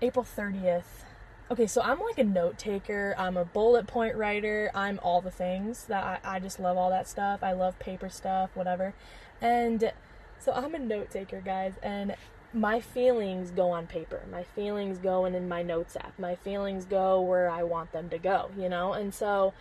[0.00, 1.04] april 30th
[1.50, 3.14] okay so i'm like a note taker.
[3.18, 4.70] I'm a bullet point writer.
[4.74, 7.42] I'm all the things that I, I just love all that stuff.
[7.42, 8.94] I love paper stuff whatever.
[9.40, 9.92] And
[10.38, 12.14] so i'm a note taker guys and
[12.52, 14.22] my feelings go on paper.
[14.30, 16.18] My feelings go in in my notes app.
[16.18, 18.94] My feelings go where I want them to go, you know?
[18.94, 19.52] And so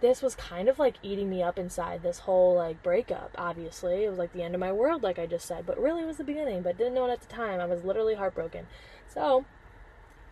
[0.00, 4.04] this was kind of like eating me up inside this whole like breakup, obviously.
[4.04, 6.06] It was like the end of my world, like I just said, but really it
[6.06, 7.60] was the beginning, but didn't know it at the time.
[7.60, 8.66] I was literally heartbroken.
[9.06, 9.44] So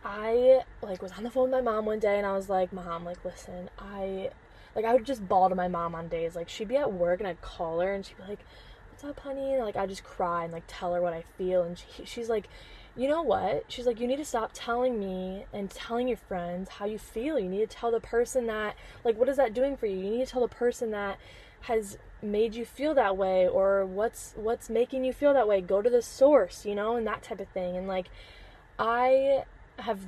[0.05, 2.73] I like was on the phone with my mom one day and I was like,
[2.73, 4.31] Mom, like listen, I
[4.75, 6.35] like I would just bawl to my mom on days.
[6.35, 8.41] Like she'd be at work and I'd call her and she'd be like,
[9.03, 9.55] what's up, honey?
[9.55, 12.29] And like I just cry and like tell her what I feel, and she, she's
[12.29, 12.49] like,
[12.97, 13.65] you know what?
[13.69, 17.39] She's like, you need to stop telling me and telling your friends how you feel.
[17.39, 19.97] You need to tell the person that, like, what is that doing for you?
[19.97, 21.19] You need to tell the person that
[21.63, 25.81] has made you feel that way or what's what's making you feel that way go
[25.81, 28.09] to the source you know and that type of thing and like
[28.79, 29.43] i
[29.79, 29.99] have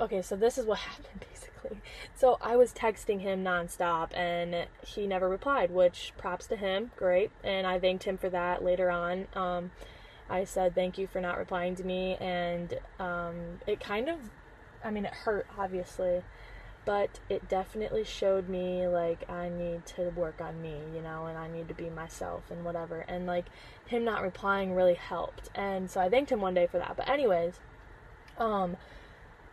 [0.00, 1.48] okay so this is what happened basically
[2.14, 7.30] so I was texting him nonstop and he never replied, which props to him, great.
[7.44, 9.26] And I thanked him for that later on.
[9.34, 9.70] Um,
[10.30, 14.18] I said thank you for not replying to me, and um, it kind of,
[14.84, 16.22] I mean, it hurt obviously,
[16.84, 21.38] but it definitely showed me like I need to work on me, you know, and
[21.38, 23.06] I need to be myself and whatever.
[23.08, 23.46] And like
[23.86, 26.94] him not replying really helped, and so I thanked him one day for that.
[26.96, 27.54] But anyways,
[28.36, 28.76] um,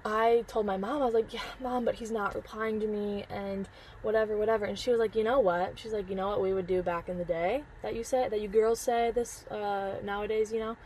[0.06, 3.26] I told my mom, I was like, yeah, mom, but he's not replying to me
[3.28, 3.68] and
[4.04, 4.64] whatever, whatever.
[4.64, 5.80] And she was like, you know what?
[5.80, 8.30] She's like, you know what we would do back in the day that you say,
[8.30, 10.78] that you girls say this uh, nowadays, you know?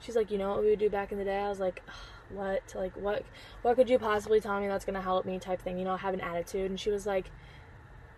[0.00, 1.38] She's like, you know what we would do back in the day?
[1.38, 1.82] I was like,
[2.30, 2.62] what?
[2.74, 3.24] Like, what,
[3.60, 5.96] what could you possibly tell me that's going to help me type thing, you know,
[5.96, 6.70] have an attitude.
[6.70, 7.30] And she was like,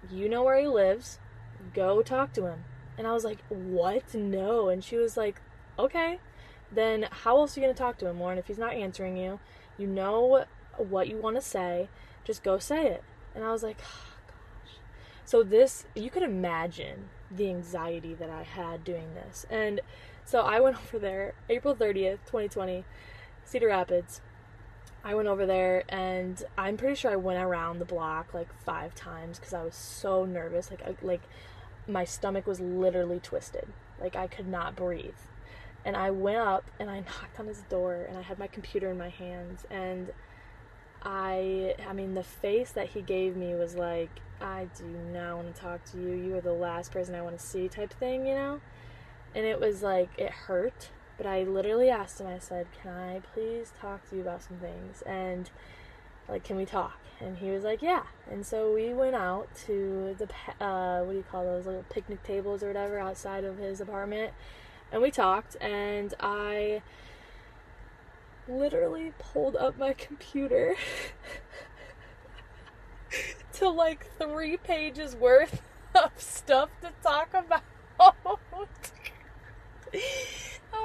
[0.09, 1.19] you know where he lives.
[1.75, 2.65] Go talk to him.
[2.97, 4.15] And I was like, what?
[4.15, 4.69] No.
[4.69, 5.41] And she was like,
[5.81, 6.21] okay.
[6.71, 9.17] Then how else are you going to talk to him, Lauren, if he's not answering
[9.17, 9.41] you?
[9.79, 10.45] You know
[10.77, 11.89] what you want to say,
[12.25, 13.03] just go say it.
[13.35, 14.77] And I was like, oh, gosh.
[15.25, 19.47] So, this, you could imagine the anxiety that I had doing this.
[19.51, 19.81] And
[20.25, 22.85] so I went over there April 30th, 2020,
[23.45, 24.21] Cedar Rapids.
[25.07, 28.95] I went over there and I'm pretty sure I went around the block like five
[28.95, 30.71] times because I was so nervous.
[30.71, 31.21] Like, I, like
[31.87, 33.69] my stomach was literally twisted.
[34.01, 35.13] Like I could not breathe
[35.85, 38.91] and I went up and I knocked on his door and I had my computer
[38.91, 40.11] in my hands and
[41.03, 45.55] I I mean the face that he gave me was like I do not want
[45.55, 46.13] to talk to you.
[46.13, 48.61] You are the last person I want to see type thing, you know?
[49.35, 53.21] And it was like it hurt, but I literally asked him I said, "Can I
[53.33, 55.51] please talk to you about some things?" And
[56.29, 60.17] like, "Can we talk?" And he was like, "Yeah." And so we went out to
[60.19, 63.81] the uh what do you call those little picnic tables or whatever outside of his
[63.81, 64.33] apartment
[64.93, 66.83] and we talked and I
[68.49, 70.77] literally pulled up my computer
[73.55, 75.63] to like three pages worth
[75.95, 77.63] of stuff to talk about.
[78.01, 78.39] oh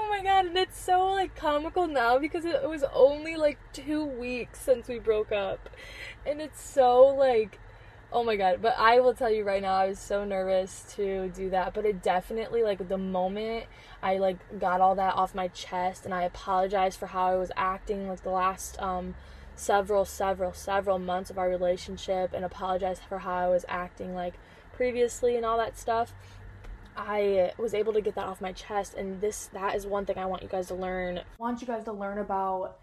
[0.09, 4.59] my god, and it's so like comical now because it was only like two weeks
[4.59, 5.69] since we broke up.
[6.25, 7.59] And it's so like
[8.11, 11.29] Oh my god, but I will tell you right now, I was so nervous to
[11.29, 13.65] do that, but it definitely like the moment
[14.01, 17.51] I like got all that off my chest and I apologized for how I was
[17.55, 19.15] acting like the last um
[19.55, 24.35] several several several months of our relationship and apologized for how I was acting like
[24.73, 26.13] previously and all that stuff.
[26.95, 30.17] I was able to get that off my chest and this that is one thing
[30.17, 31.19] I want you guys to learn.
[31.19, 32.79] I want you guys to learn about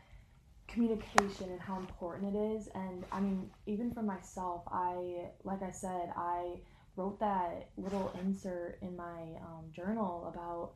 [0.68, 5.70] communication and how important it is and i mean even for myself i like i
[5.70, 6.56] said i
[6.96, 10.72] wrote that little insert in my um, journal about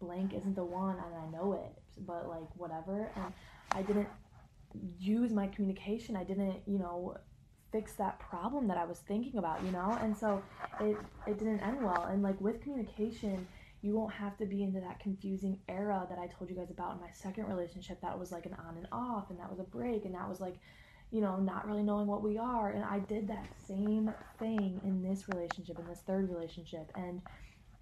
[0.00, 3.10] blank isn't the one and i know it but like whatever.
[3.16, 3.32] And
[3.72, 4.08] i didn't
[4.98, 6.16] use my communication.
[6.16, 7.16] I didn't you know
[7.72, 9.98] fix that problem that i was thinking about you know?
[10.00, 10.42] And so
[10.80, 12.04] it it didn't end well.
[12.04, 13.46] And like with communication
[13.82, 16.94] you won't have to be into that confusing era that I told you guys about
[16.94, 19.64] in my second relationship that was like an on and off and that was a
[19.64, 20.56] break and that was like
[21.10, 22.70] you know not really knowing what we are.
[22.70, 26.90] And I did that same thing in this relationship in this third relationship.
[26.96, 27.22] And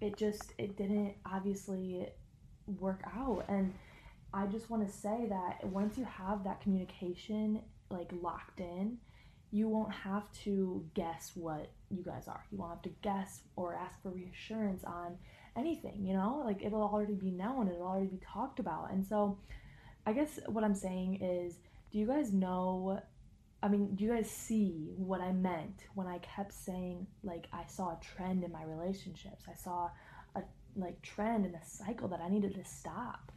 [0.01, 2.07] it just it didn't obviously
[2.79, 3.73] work out and
[4.35, 8.97] I just want to say that once you have that communication like locked in,
[9.51, 12.43] you won't have to guess what you guys are.
[12.51, 15.17] You won't have to guess or ask for reassurance on
[15.55, 16.43] anything, you know?
[16.45, 18.91] Like it'll already be known, it'll already be talked about.
[18.91, 19.37] And so
[20.05, 21.55] I guess what I'm saying is
[21.93, 23.01] do you guys know
[23.65, 27.65] I mean, do you guys see what I meant when I kept saying like I
[27.65, 29.45] saw a trend in my relationships?
[29.49, 29.89] I saw
[30.35, 30.43] a
[30.75, 33.31] like trend in a cycle that I needed to stop.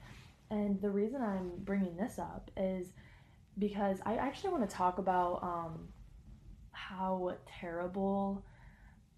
[0.50, 2.88] And the reason I'm bringing this up is
[3.58, 5.88] because I actually want to talk about um,
[6.72, 8.44] how terrible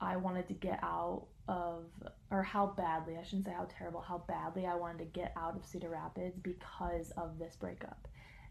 [0.01, 1.87] I wanted to get out of,
[2.31, 5.57] or how badly, I shouldn't say how terrible, how badly I wanted to get out
[5.57, 8.07] of Cedar Rapids because of this breakup.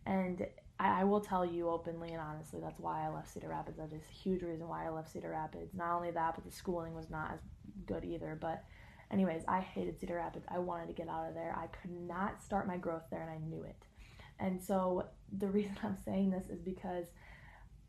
[0.05, 0.45] And
[0.79, 3.77] I, I will tell you openly and honestly, that's why I left Cedar Rapids.
[3.77, 5.73] That is a huge reason why I left Cedar Rapids.
[5.73, 7.39] Not only that, but the schooling was not as
[7.85, 8.37] good either.
[8.39, 8.63] But,
[9.11, 10.45] anyways, I hated Cedar Rapids.
[10.49, 11.55] I wanted to get out of there.
[11.57, 13.83] I could not start my growth there, and I knew it.
[14.39, 15.05] And so,
[15.37, 17.07] the reason I'm saying this is because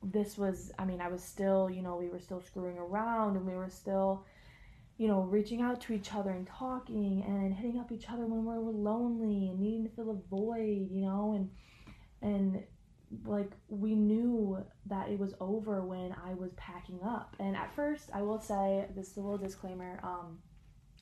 [0.03, 3.47] this was, I mean, I was still, you know, we were still screwing around and
[3.47, 4.25] we were still,
[4.97, 8.47] you know, reaching out to each other and talking and hitting up each other when
[8.47, 11.51] we were lonely and needing to fill a void, you know, and,
[12.23, 12.63] and
[13.25, 17.35] like we knew that it was over when I was packing up.
[17.39, 20.01] And at first, I will say this is a little disclaimer.
[20.03, 20.39] Um,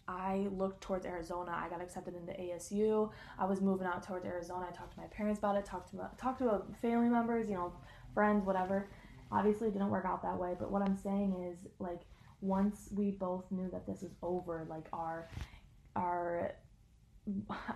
[0.07, 1.53] I looked towards Arizona.
[1.55, 3.11] I got accepted into ASU.
[3.39, 4.67] I was moving out towards Arizona.
[4.71, 5.67] I talked to my parents about it.
[5.67, 7.49] Talked to my, talked to family members.
[7.49, 7.73] You know,
[8.15, 8.89] friends, whatever.
[9.31, 10.55] Obviously, it didn't work out that way.
[10.59, 12.01] But what I'm saying is, like,
[12.41, 15.29] once we both knew that this was over, like our
[15.95, 16.55] our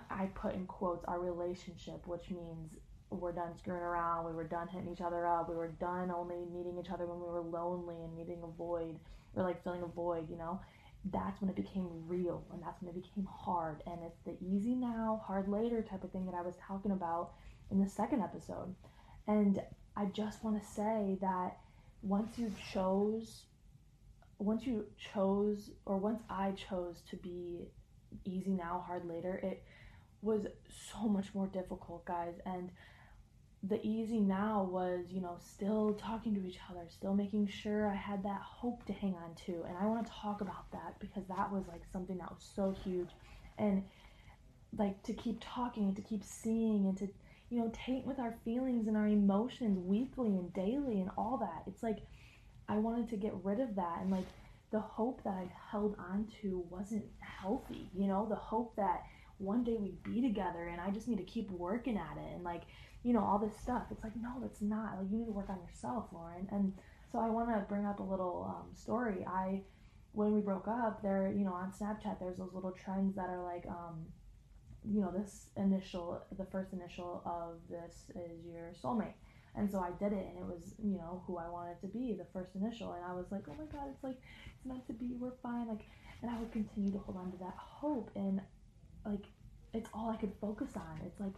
[0.09, 2.71] I put in quotes our relationship, which means
[3.19, 6.45] we're done screwing around, we were done hitting each other up, we were done only
[6.53, 8.97] meeting each other when we were lonely and needing a void
[9.35, 10.59] or like filling a void, you know.
[11.11, 13.83] That's when it became real and that's when it became hard.
[13.85, 17.33] And it's the easy now, hard later type of thing that I was talking about
[17.71, 18.73] in the second episode.
[19.27, 19.61] And
[19.95, 21.57] I just want to say that
[22.01, 23.43] once you chose,
[24.39, 27.67] once you chose, or once I chose to be
[28.25, 29.63] easy now, hard later, it
[30.21, 30.45] was
[30.91, 32.33] so much more difficult, guys.
[32.45, 32.69] And
[33.63, 37.95] the easy now was, you know, still talking to each other, still making sure I
[37.95, 39.63] had that hope to hang on to.
[39.67, 42.75] And I want to talk about that because that was like something that was so
[42.83, 43.09] huge.
[43.57, 43.83] And
[44.77, 47.07] like to keep talking and to keep seeing and to
[47.53, 51.61] you know, take with our feelings and our emotions weekly and daily and all that.
[51.67, 51.99] It's like
[52.67, 54.25] I wanted to get rid of that and like
[54.71, 59.03] the hope that I held on to wasn't healthy, you know, the hope that
[59.37, 62.43] one day we'd be together and I just need to keep working at it and
[62.43, 62.63] like,
[63.03, 63.83] you know, all this stuff.
[63.91, 64.97] It's like, no, that's not.
[64.97, 66.47] Like you need to work on yourself, Lauren.
[66.51, 66.73] And
[67.11, 69.25] so I want to bring up a little um, story.
[69.27, 69.61] I
[70.13, 73.43] when we broke up, there, you know, on Snapchat, there's those little trends that are
[73.43, 74.05] like, um,
[74.85, 79.15] you know, this initial, the first initial of this is your soulmate.
[79.55, 82.13] And so I did it, and it was, you know, who I wanted to be,
[82.13, 82.93] the first initial.
[82.93, 84.17] And I was like, oh my God, it's like,
[84.55, 85.67] it's meant to be, we're fine.
[85.67, 85.81] Like,
[86.21, 88.11] and I would continue to hold on to that hope.
[88.15, 88.39] And,
[89.05, 89.25] like,
[89.73, 91.01] it's all I could focus on.
[91.05, 91.33] It's like,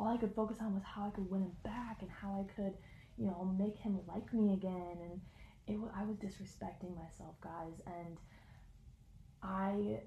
[0.00, 2.54] all I could focus on was how I could win him back and how I
[2.54, 2.72] could,
[3.18, 4.96] you know, make him like me again.
[5.02, 5.20] And
[5.66, 7.74] it, I was disrespecting myself, guys.
[7.86, 8.16] And
[9.42, 10.00] I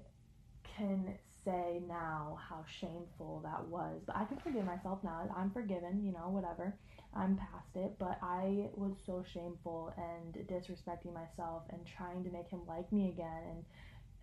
[0.76, 4.02] can say now how shameful that was.
[4.04, 5.28] But I can forgive myself now.
[5.36, 6.74] I'm forgiven, you know, whatever.
[7.14, 7.94] I'm past it.
[7.98, 13.10] But I was so shameful and disrespecting myself and trying to make him like me
[13.10, 13.64] again and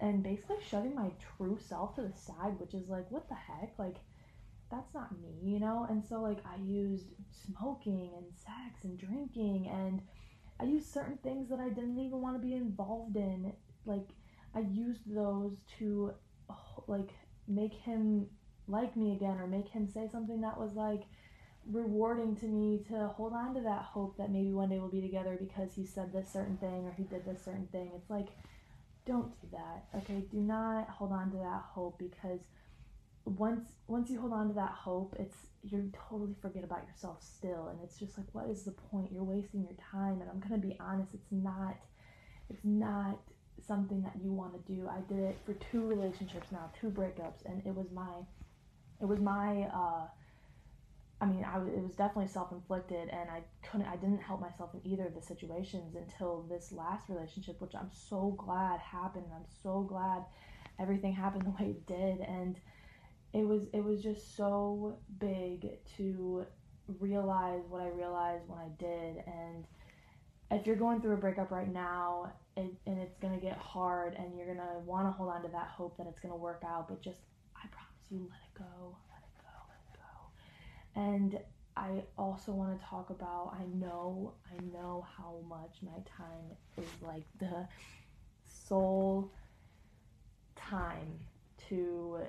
[0.01, 3.71] and basically shoving my true self to the side, which is like, what the heck?
[3.77, 3.97] Like
[4.71, 5.85] that's not me, you know?
[5.89, 7.07] And so like I used
[7.45, 10.01] smoking and sex and drinking and
[10.59, 13.51] I used certain things that I didn't even want to be involved in.
[13.85, 14.07] Like
[14.55, 16.13] I used those to
[16.87, 17.09] like
[17.47, 18.27] make him
[18.67, 21.03] like me again or make him say something that was like
[21.67, 25.01] rewarding to me to hold on to that hope that maybe one day we'll be
[25.01, 27.91] together because he said this certain thing or he did this certain thing.
[27.95, 28.29] It's like
[29.05, 29.85] don't do that.
[29.97, 30.25] Okay?
[30.31, 32.41] Do not hold on to that hope because
[33.25, 37.67] once once you hold on to that hope, it's you totally forget about yourself still
[37.67, 39.11] and it's just like what is the point?
[39.11, 41.75] You're wasting your time and I'm going to be honest, it's not
[42.49, 43.19] it's not
[43.65, 44.87] something that you want to do.
[44.87, 48.11] I did it for two relationships now, two breakups, and it was my,
[48.99, 50.07] it was my, uh,
[51.21, 54.91] I mean, I it was definitely self-inflicted, and I couldn't, I didn't help myself in
[54.91, 59.25] either of the situations until this last relationship, which I'm so glad happened.
[59.33, 60.23] I'm so glad
[60.79, 62.59] everything happened the way it did, and
[63.33, 66.45] it was, it was just so big to
[66.99, 69.65] realize what I realized when I did, and
[70.51, 74.15] if you're going through a breakup right now and, and it's going to get hard
[74.15, 76.37] and you're going to want to hold on to that hope that it's going to
[76.37, 77.19] work out but just
[77.55, 79.99] i promise you let it go let it go let it
[80.95, 81.01] go.
[81.01, 81.39] And
[81.77, 86.89] I also want to talk about I know I know how much my time is
[87.01, 87.67] like the
[88.67, 89.31] sole
[90.57, 91.19] time
[91.69, 92.19] to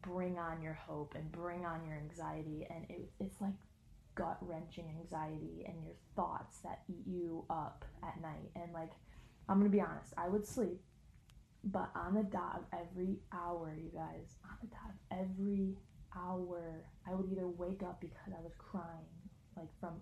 [0.00, 3.54] bring on your hope and bring on your anxiety and it, it's like
[4.14, 8.50] gut wrenching anxiety and your thoughts that eat you up at night.
[8.56, 8.90] And like
[9.48, 10.80] I'm gonna be honest I would sleep
[11.64, 14.36] but on the dot of every hour you guys.
[14.44, 15.76] On the dot of every
[16.16, 16.84] hour.
[17.08, 19.06] I would either wake up because I was crying
[19.56, 19.94] like from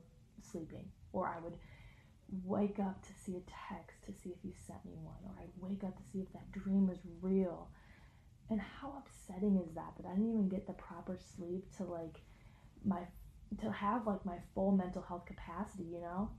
[0.43, 1.55] sleeping or I would
[2.45, 3.43] wake up to see a
[3.75, 6.33] text to see if you sent me one or I'd wake up to see if
[6.33, 7.69] that dream was real
[8.51, 12.21] and how upsetting is that that I didn't even get the proper sleep to like
[12.85, 13.01] my
[13.61, 16.31] to have like my full mental health capacity, you know?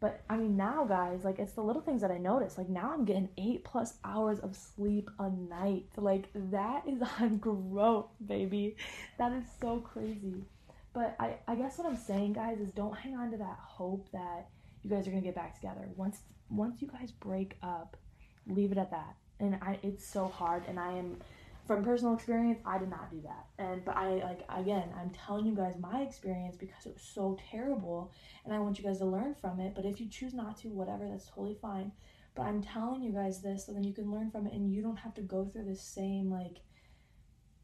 [0.00, 2.58] But I mean now guys, like it's the little things that I notice.
[2.58, 5.86] Like now I'm getting 8 plus hours of sleep a night.
[5.96, 8.76] Like that is on growth, baby.
[9.18, 10.44] That is so crazy.
[10.92, 14.10] But I I guess what I'm saying guys is don't hang on to that hope
[14.12, 14.48] that
[14.82, 15.88] you guys are going to get back together.
[15.96, 16.18] Once
[16.50, 17.96] once you guys break up,
[18.46, 19.16] leave it at that.
[19.40, 21.16] And I it's so hard and I am
[21.66, 23.46] from personal experience, I did not do that.
[23.58, 27.38] And but I like again, I'm telling you guys my experience because it was so
[27.50, 28.12] terrible
[28.44, 29.74] and I want you guys to learn from it.
[29.74, 31.92] But if you choose not to, whatever, that's totally fine.
[32.34, 34.82] But I'm telling you guys this so then you can learn from it and you
[34.82, 36.58] don't have to go through the same like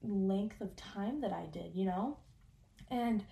[0.02, 2.18] length of time that I did, you know?
[2.90, 3.24] And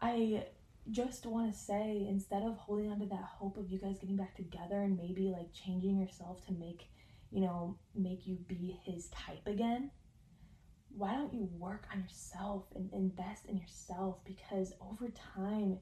[0.00, 0.44] I
[0.90, 4.16] just want to say instead of holding on to that hope of you guys getting
[4.16, 6.90] back together and maybe like changing yourself to make
[7.30, 9.90] you know make you be his type again
[10.96, 14.16] why don't you work on yourself and invest in yourself?
[14.24, 15.78] Because over time,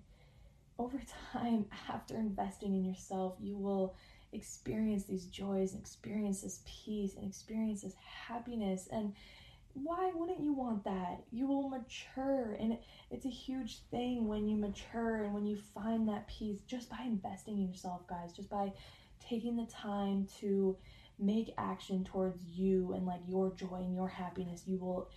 [0.78, 1.00] over
[1.32, 3.94] time, after investing in yourself, you will
[4.32, 7.94] experience these joys and experience this peace and experience this
[8.26, 8.88] happiness.
[8.90, 9.12] And
[9.74, 11.22] why wouldn't you want that?
[11.30, 12.78] You will mature, and
[13.10, 17.02] it's a huge thing when you mature and when you find that peace just by
[17.04, 18.72] investing in yourself, guys, just by
[19.20, 20.76] taking the time to
[21.22, 25.10] make action towards you and like your joy and your happiness, you will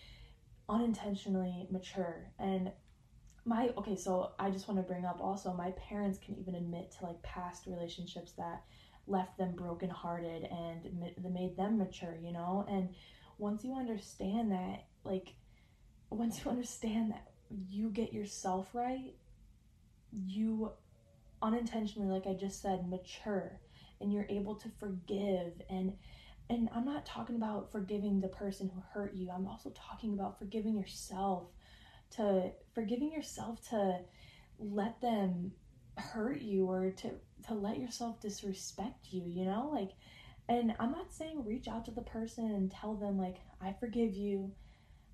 [0.70, 2.32] unintentionally mature.
[2.40, 2.72] And
[3.46, 6.96] my okay, so I just want to bring up also my parents can even admit
[7.00, 8.64] to like past relationships that
[9.08, 12.66] left them brokenhearted and made them mature, you know?
[12.68, 12.90] And
[13.38, 15.34] once you understand that, like,
[16.10, 17.28] once you understand that
[17.70, 19.14] you get yourself right,
[20.12, 20.72] you
[21.42, 23.60] unintentionally, like I just said, mature
[24.02, 25.94] and you're able to forgive and
[26.50, 29.32] and I'm not talking about forgiving the person who hurt you.
[29.32, 31.48] I'm also talking about forgiving yourself
[32.12, 34.00] to forgiving yourself to
[34.60, 35.52] let them
[35.98, 37.12] hurt you or to
[37.48, 39.72] to let yourself disrespect you, you know?
[39.74, 39.92] Like
[40.48, 44.14] and I'm not saying reach out to the person and tell them like I forgive
[44.16, 44.52] you.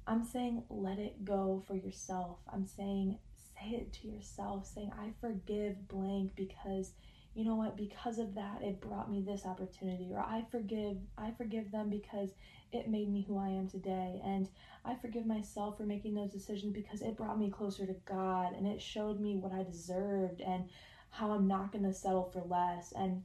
[0.05, 2.39] I'm saying let it go for yourself.
[2.51, 6.91] I'm saying say it to yourself saying I forgive blank because
[7.33, 11.31] you know what because of that it brought me this opportunity or i forgive i
[11.37, 12.31] forgive them because
[12.73, 14.21] it made me who i am today.
[14.23, 14.47] And
[14.85, 18.67] i forgive myself for making those decisions because it brought me closer to god and
[18.67, 20.69] it showed me what i deserved and
[21.09, 22.93] how i'm not going to settle for less.
[22.95, 23.23] And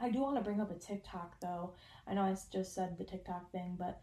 [0.00, 1.74] i do want to bring up a tiktok though.
[2.06, 4.00] I know i just said the tiktok thing but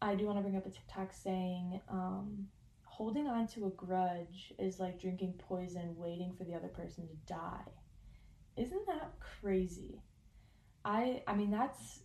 [0.00, 2.48] i do want to bring up a tiktok saying um,
[2.84, 7.14] holding on to a grudge is like drinking poison waiting for the other person to
[7.26, 7.70] die
[8.56, 10.02] isn't that crazy?
[10.84, 12.00] I I mean that's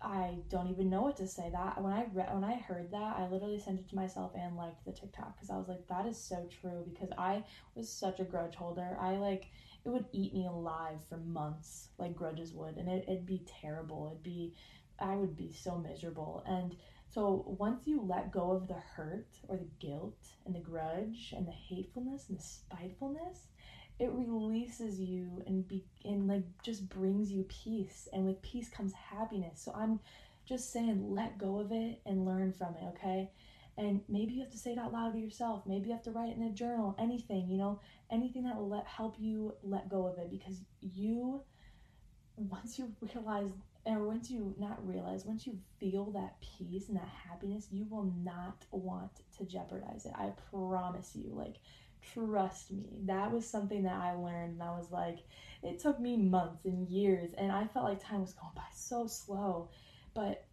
[0.00, 1.50] I don't even know what to say.
[1.50, 4.56] That when I read when I heard that, I literally sent it to myself and
[4.56, 6.84] liked the TikTok because I was like, that is so true.
[6.88, 8.96] Because I was such a grudge holder.
[9.00, 9.46] I like
[9.84, 14.08] it would eat me alive for months, like grudges would, and it, it'd be terrible.
[14.12, 14.54] It'd be
[15.00, 16.44] I would be so miserable.
[16.46, 16.76] And
[17.08, 21.46] so once you let go of the hurt or the guilt and the grudge and
[21.46, 23.48] the hatefulness and the spitefulness,
[23.98, 28.92] it releases you and be and like just brings you peace and with peace comes
[28.92, 29.60] happiness.
[29.62, 30.00] So i'm
[30.46, 33.30] just saying let go of it and learn from it okay?
[33.76, 35.62] And maybe you have to say it out loud to yourself.
[35.64, 37.80] Maybe you have to write it in a journal anything you know?
[38.10, 41.42] Anything that will let help you let go of it because you
[42.36, 43.50] once you realize
[43.84, 48.12] or once you not realize once you feel that peace and that happiness you will
[48.22, 50.12] not want to jeopardize it.
[50.14, 51.56] I promise you like
[52.14, 55.18] Trust me, that was something that I learned, and I was like,
[55.62, 59.06] it took me months and years, and I felt like time was going by so
[59.06, 59.68] slow,
[60.14, 60.46] but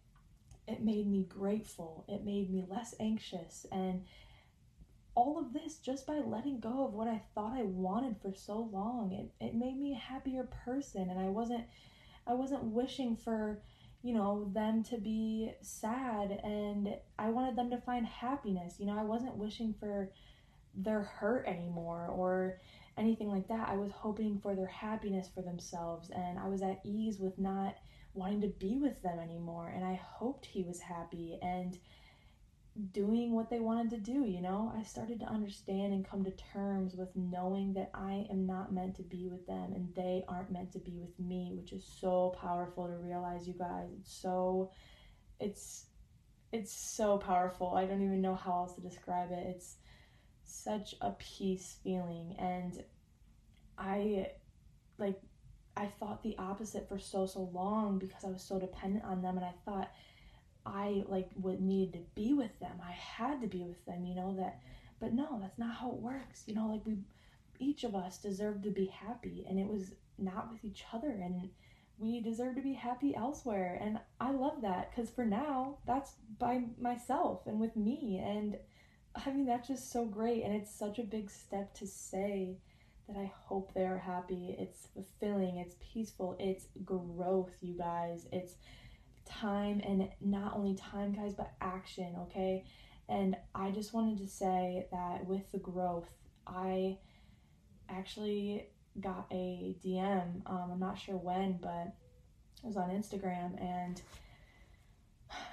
[0.68, 4.04] it made me grateful, it made me less anxious, and
[5.14, 8.68] all of this just by letting go of what I thought I wanted for so
[8.70, 9.12] long.
[9.12, 11.64] It, it made me a happier person, and I wasn't
[12.26, 13.62] I wasn't wishing for
[14.02, 18.76] you know them to be sad and I wanted them to find happiness.
[18.78, 20.10] You know, I wasn't wishing for
[20.76, 22.60] their hurt anymore or
[22.98, 23.68] anything like that.
[23.68, 27.76] I was hoping for their happiness for themselves and I was at ease with not
[28.14, 31.78] wanting to be with them anymore and I hoped he was happy and
[32.92, 34.72] doing what they wanted to do, you know?
[34.76, 38.96] I started to understand and come to terms with knowing that I am not meant
[38.96, 42.34] to be with them and they aren't meant to be with me, which is so
[42.40, 43.88] powerful to realize, you guys.
[43.98, 44.70] It's so
[45.40, 45.86] it's
[46.52, 47.74] it's so powerful.
[47.74, 49.44] I don't even know how else to describe it.
[49.46, 49.76] It's
[50.46, 52.82] such a peace feeling and
[53.78, 54.30] I
[54.98, 55.20] like
[55.76, 59.36] I thought the opposite for so so long because I was so dependent on them
[59.36, 59.90] and I thought
[60.64, 62.80] I like would need to be with them.
[62.82, 64.60] I had to be with them, you know that
[64.98, 66.44] but no, that's not how it works.
[66.46, 66.98] You know, like we
[67.58, 71.48] each of us deserve to be happy and it was not with each other and
[71.98, 76.64] we deserve to be happy elsewhere and I love that cuz for now that's by
[76.78, 78.58] myself and with me and
[79.24, 82.58] I mean that's just so great and it's such a big step to say
[83.08, 84.56] that I hope they are happy.
[84.58, 88.26] It's fulfilling, it's peaceful, it's growth, you guys.
[88.32, 88.54] It's
[89.24, 92.64] time and not only time, guys, but action, okay?
[93.08, 96.08] And I just wanted to say that with the growth,
[96.46, 96.98] I
[97.88, 98.66] actually
[99.00, 100.42] got a DM.
[100.46, 101.94] Um, I'm not sure when, but
[102.62, 104.00] it was on Instagram and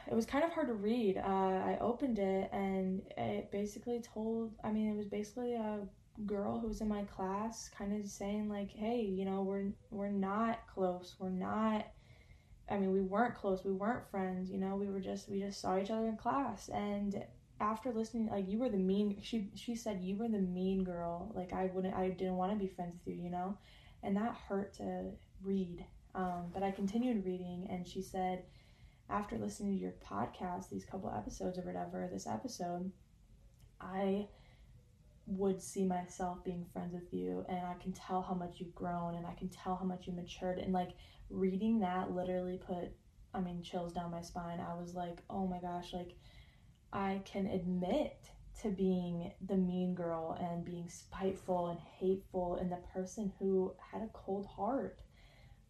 [0.08, 1.18] it was kind of hard to read.
[1.18, 5.80] Uh, I opened it and it basically told, I mean, it was basically a
[6.26, 10.10] girl who was in my class kind of saying like, "Hey, you know, we're we're
[10.10, 11.16] not close.
[11.20, 11.86] We're not
[12.70, 13.64] I mean, we weren't close.
[13.64, 14.76] We weren't friends, you know.
[14.76, 17.24] We were just we just saw each other in class and
[17.60, 21.32] after listening like you were the mean she she said you were the mean girl.
[21.36, 23.58] Like I wouldn't I didn't want to be friends with you, you know?
[24.02, 25.12] And that hurt to
[25.44, 25.86] read.
[26.16, 28.44] Um, but I continued reading and she said
[29.10, 32.92] after listening to your podcast, these couple episodes or whatever, this episode,
[33.80, 34.28] I
[35.26, 39.16] would see myself being friends with you and I can tell how much you've grown
[39.16, 40.92] and I can tell how much you matured and like
[41.30, 42.92] reading that literally put
[43.34, 44.60] I mean chills down my spine.
[44.60, 46.16] I was like, "Oh my gosh, like
[46.92, 48.30] I can admit
[48.62, 54.04] to being the mean girl and being spiteful and hateful and the person who had
[54.04, 55.00] a cold heart.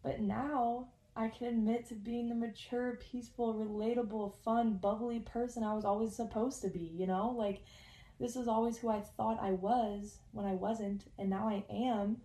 [0.02, 5.74] But now I can admit to being the mature, peaceful, relatable, fun, bubbly person I
[5.74, 7.34] was always supposed to be, you know?
[7.36, 7.62] Like
[8.18, 12.18] this is always who I thought I was when I wasn't, and now I am.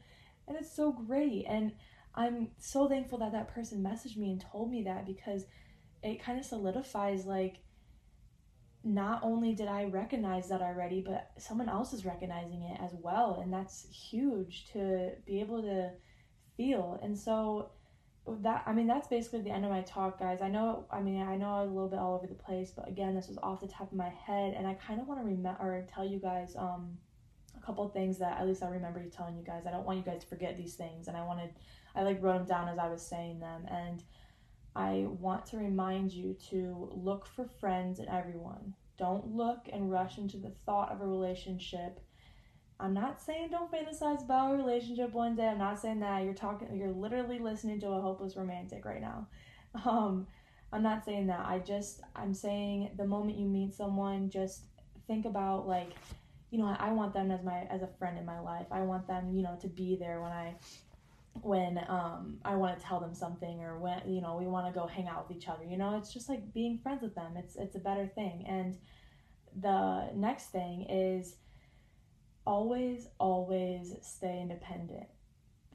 [0.47, 1.45] And it's so great.
[1.47, 1.73] And
[2.15, 5.45] I'm so thankful that that person messaged me and told me that because
[6.01, 7.57] it kind of solidifies like,
[8.83, 13.41] not only did I recognize that already, but someone else is recognizing it as well.
[13.43, 15.91] And that's huge to be able to
[16.55, 16.99] feel.
[17.03, 17.71] And so,
[18.41, 20.41] that I mean that's basically the end of my talk, guys.
[20.41, 22.71] I know I mean I know I was a little bit all over the place,
[22.75, 25.19] but again, this was off the top of my head, and I kind of want
[25.21, 26.97] to remember or tell you guys um
[27.57, 29.63] a couple things that at least I remember you telling you guys.
[29.67, 31.51] I don't want you guys to forget these things, and I wanted
[31.95, 34.03] I like wrote them down as I was saying them, and
[34.75, 38.75] I want to remind you to look for friends in everyone.
[38.97, 41.99] Don't look and rush into the thought of a relationship
[42.79, 45.47] I'm not saying don't fantasize about a relationship one day.
[45.47, 46.23] I'm not saying that.
[46.23, 49.27] You're talking you're literally listening to a hopeless romantic right now.
[49.85, 50.25] Um
[50.71, 51.45] I'm not saying that.
[51.45, 54.63] I just I'm saying the moment you meet someone, just
[55.07, 55.91] think about like,
[56.51, 58.67] you know, I want them as my as a friend in my life.
[58.71, 60.55] I want them, you know, to be there when I
[61.41, 64.79] when um I want to tell them something or when you know we want to
[64.79, 65.63] go hang out with each other.
[65.63, 67.35] You know, it's just like being friends with them.
[67.35, 68.45] It's it's a better thing.
[68.47, 68.77] And
[69.59, 71.35] the next thing is
[72.49, 75.05] always, always stay independent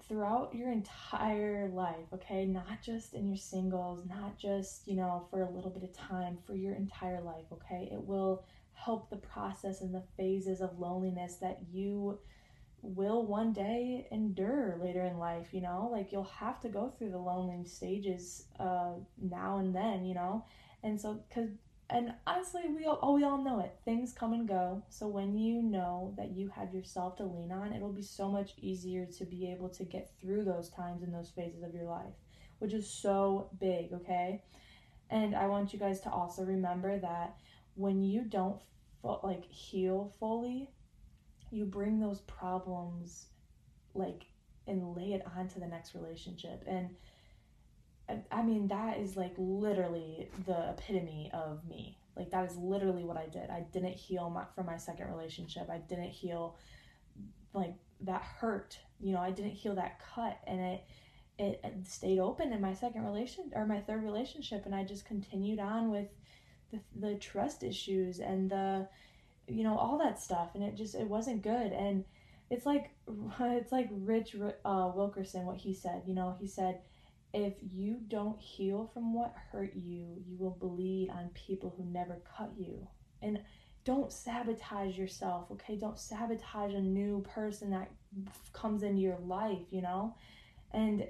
[0.09, 2.45] throughout your entire life, okay?
[2.47, 6.37] Not just in your singles, not just, you know, for a little bit of time,
[6.45, 7.89] for your entire life, okay?
[7.93, 12.18] It will help the process and the phases of loneliness that you
[12.83, 15.89] will one day endure later in life, you know?
[15.93, 20.45] Like you'll have to go through the lonely stages uh now and then, you know?
[20.83, 21.51] And so cuz
[21.91, 23.76] and honestly, we all, oh, we all know it.
[23.85, 24.82] Things come and go.
[24.89, 28.53] So when you know that you have yourself to lean on, it'll be so much
[28.57, 32.14] easier to be able to get through those times and those phases of your life,
[32.59, 34.43] which is so big, okay?
[35.11, 37.37] And I want you guys to also remember that
[37.74, 38.57] when you don't
[39.03, 40.70] like heal fully,
[41.51, 43.26] you bring those problems
[43.95, 44.24] like
[44.66, 46.64] and lay it onto the next relationship.
[46.66, 46.89] And
[48.30, 51.98] I mean, that is like literally the epitome of me.
[52.16, 53.50] Like that is literally what I did.
[53.50, 55.68] I didn't heal my, from my second relationship.
[55.70, 56.57] I didn't heal
[57.52, 58.78] like that hurt.
[59.00, 60.84] You know, I didn't heal that cut, and it
[61.36, 65.59] it, stayed open in my second relation or my third relationship, and I just continued
[65.59, 66.09] on with
[66.70, 68.88] the the trust issues and the
[69.46, 70.50] you know, all that stuff.
[70.55, 71.72] And it just, it wasn't good.
[71.72, 72.05] And
[72.50, 72.90] it's like,
[73.40, 76.80] it's like Rich uh, Wilkerson, what he said, you know, he said,
[77.35, 82.22] if you don't heal from what hurt you, you will bleed on people who never
[82.37, 82.87] cut you.
[83.22, 83.41] And
[83.85, 85.76] don't sabotage yourself, okay?
[85.76, 87.91] Don't sabotage a new person that
[88.53, 90.14] comes into your life, you know?
[90.72, 91.07] And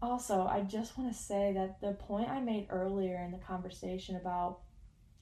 [0.00, 4.16] also, I just want to say that the point I made earlier in the conversation
[4.16, 4.60] about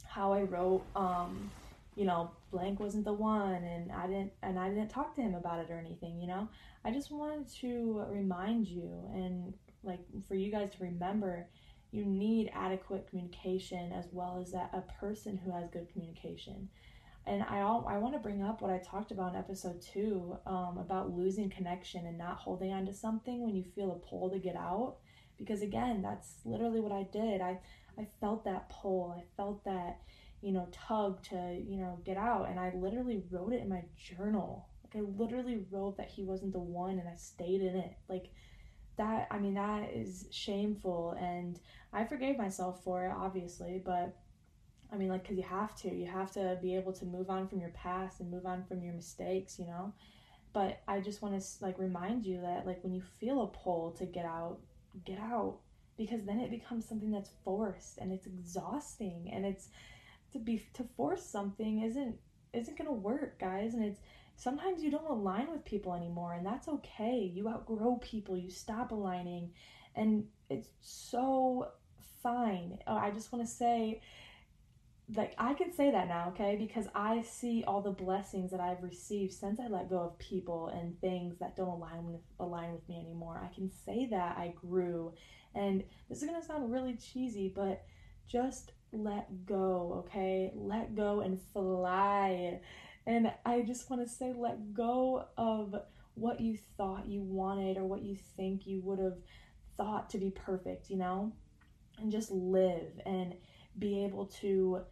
[0.05, 1.51] how I wrote, um,
[1.97, 5.34] you know, blank wasn't the one, and I didn't, and I didn't talk to him
[5.34, 6.49] about it or anything, you know.
[6.84, 9.55] I just wanted to remind you, and
[9.87, 11.49] like for you guys to remember,
[11.91, 16.68] you need adequate communication as well as that a person who has good communication.
[17.26, 20.78] And I I want to bring up what I talked about in episode two um,
[20.78, 24.39] about losing connection and not holding on to something when you feel a pull to
[24.39, 24.97] get out.
[25.39, 27.41] Because again, that's literally what I did.
[27.41, 27.59] I
[27.99, 29.14] I felt that pull.
[29.16, 29.99] I felt that
[30.41, 33.82] you know tug to you know get out, and I literally wrote it in my
[33.97, 34.68] journal.
[34.84, 37.95] Like I literally wrote that he wasn't the one, and I stayed in it.
[38.09, 38.30] Like
[38.97, 39.28] that.
[39.30, 41.59] I mean that is shameful, and
[41.92, 44.16] I forgave myself for it, obviously, but
[44.92, 45.92] I mean, like, because you have to.
[45.94, 48.82] You have to be able to move on from your past and move on from
[48.82, 49.92] your mistakes, you know?
[50.53, 53.90] But I just want to, like, remind you that, like, when you feel a pull
[53.92, 54.59] to get out,
[55.05, 55.59] get out.
[55.99, 59.30] Because then it becomes something that's forced and it's exhausting.
[59.32, 59.68] And it's,
[60.32, 62.16] to be, to force something isn't,
[62.53, 63.74] isn't going to work, guys.
[63.74, 64.01] And it's,
[64.37, 66.34] sometimes you don't align with people anymore.
[66.34, 67.30] And that's okay.
[67.34, 69.51] You outgrow people, you stop aligning.
[69.95, 71.68] And it's so
[72.22, 72.78] fine.
[72.87, 74.01] Oh, I just want to say,
[75.14, 76.57] like I can say that now, okay?
[76.57, 80.68] Because I see all the blessings that I've received since I let go of people
[80.68, 83.41] and things that don't align with align with me anymore.
[83.43, 85.14] I can say that I grew.
[85.55, 87.84] And this is going to sound really cheesy, but
[88.28, 90.53] just let go, okay?
[90.55, 92.61] Let go and fly.
[93.07, 95.74] And I just want to say let go of
[96.14, 99.18] what you thought you wanted or what you think you would have
[99.76, 101.32] thought to be perfect, you know?
[101.98, 103.34] And just live and
[103.78, 104.82] be able to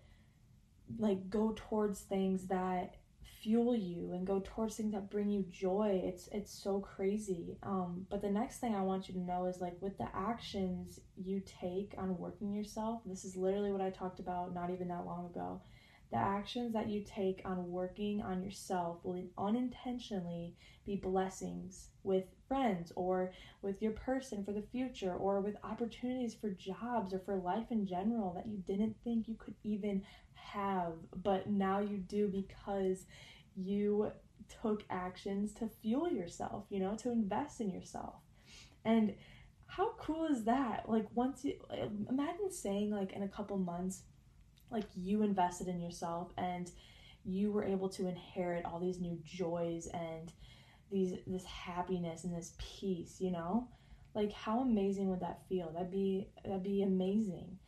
[0.98, 2.96] like go towards things that
[3.42, 8.06] fuel you and go towards things that bring you joy it's it's so crazy um
[8.10, 11.42] but the next thing i want you to know is like with the actions you
[11.60, 15.26] take on working yourself this is literally what i talked about not even that long
[15.26, 15.60] ago
[16.14, 20.54] the actions that you take on working on yourself will unintentionally
[20.86, 26.50] be blessings with friends or with your person for the future or with opportunities for
[26.50, 30.00] jobs or for life in general that you didn't think you could even
[30.34, 30.92] have,
[31.24, 33.06] but now you do because
[33.56, 34.12] you
[34.62, 38.14] took actions to fuel yourself, you know, to invest in yourself.
[38.84, 39.14] And
[39.66, 40.88] how cool is that?
[40.88, 41.54] Like, once you
[42.08, 44.02] imagine saying, like, in a couple months,
[44.74, 46.70] like, you invested in yourself and
[47.24, 50.32] you were able to inherit all these new joys and
[50.90, 53.68] these this happiness and this peace, you know?
[54.14, 55.70] Like how amazing would that feel?
[55.72, 57.58] That'd be that'd be amazing.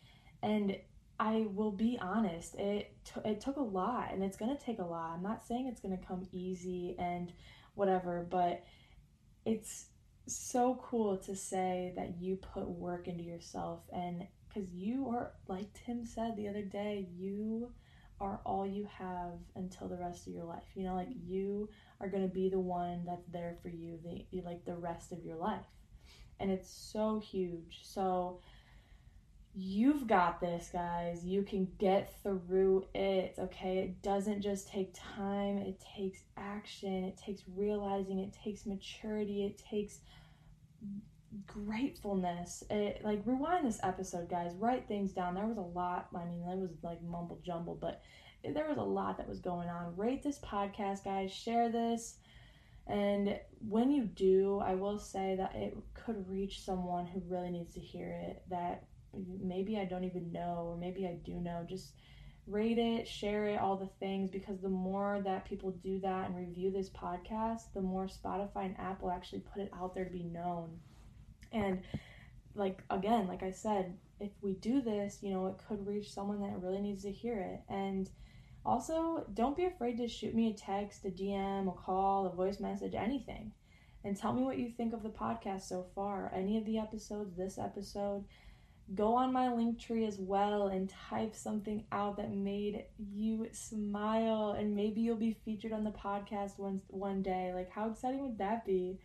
[0.42, 0.76] And
[1.18, 4.78] I will be honest, it t- it took a lot and it's going to take
[4.78, 5.12] a lot.
[5.14, 7.32] I'm not saying it's going to come easy and
[7.74, 8.62] whatever, but
[9.46, 9.86] it's
[10.26, 14.26] so cool to say that you put work into yourself and
[14.57, 17.72] cuz you are like Tim said the other day, you
[18.20, 20.64] are all you have until the rest of your life.
[20.74, 21.68] You know, like you
[22.00, 25.24] are going to be the one that's there for you the like the rest of
[25.24, 25.66] your life.
[26.40, 27.80] And it's so huge.
[27.82, 28.40] So
[29.54, 31.24] you've got this, guys.
[31.24, 33.78] You can get through it, okay?
[33.78, 39.59] It doesn't just take time, it takes action, it takes realizing, it takes maturity, it
[39.59, 40.00] takes
[41.47, 42.62] gratefulness.
[42.70, 44.53] It like rewind this episode, guys.
[44.59, 45.34] Write things down.
[45.34, 46.09] There was a lot.
[46.14, 48.03] I mean, it was like mumble jumble, but
[48.45, 49.97] there was a lot that was going on.
[49.97, 51.32] Rate this podcast, guys.
[51.32, 52.18] Share this.
[52.87, 57.74] And when you do, I will say that it could reach someone who really needs
[57.74, 58.84] to hear it that
[59.43, 61.66] maybe I don't even know, or maybe I do know.
[61.68, 61.95] Just
[62.47, 66.37] rate it, share it, all the things, because the more that people do that and
[66.37, 70.22] review this podcast, the more Spotify and Apple actually put it out there to be
[70.22, 70.78] known.
[71.53, 71.82] And
[72.55, 76.40] like again, like I said, if we do this, you know, it could reach someone
[76.40, 77.61] that really needs to hear it.
[77.72, 78.09] And
[78.64, 82.59] also, don't be afraid to shoot me a text, a DM, a call, a voice
[82.59, 83.53] message, anything.
[84.05, 86.32] And tell me what you think of the podcast so far.
[86.34, 88.24] Any of the episodes, this episode,
[88.94, 94.55] go on my link tree as well and type something out that made you smile
[94.57, 98.38] and maybe you'll be featured on the podcast once one day like how exciting would
[98.38, 98.97] that be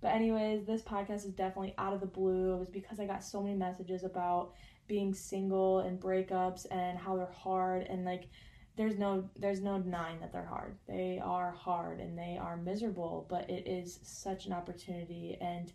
[0.00, 3.22] but anyways this podcast is definitely out of the blue it was because i got
[3.24, 4.52] so many messages about
[4.88, 8.28] being single and breakups and how they're hard and like
[8.76, 10.76] there's no there's no denying that they're hard.
[10.86, 15.72] They are hard and they are miserable, but it is such an opportunity and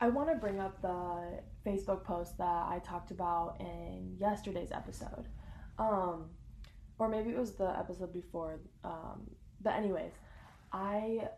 [0.00, 5.28] I want to bring up the Facebook post that I talked about in yesterday's episode.
[5.78, 6.30] Um
[6.98, 9.30] or maybe it was the episode before um
[9.62, 10.12] but anyways,
[10.72, 11.28] I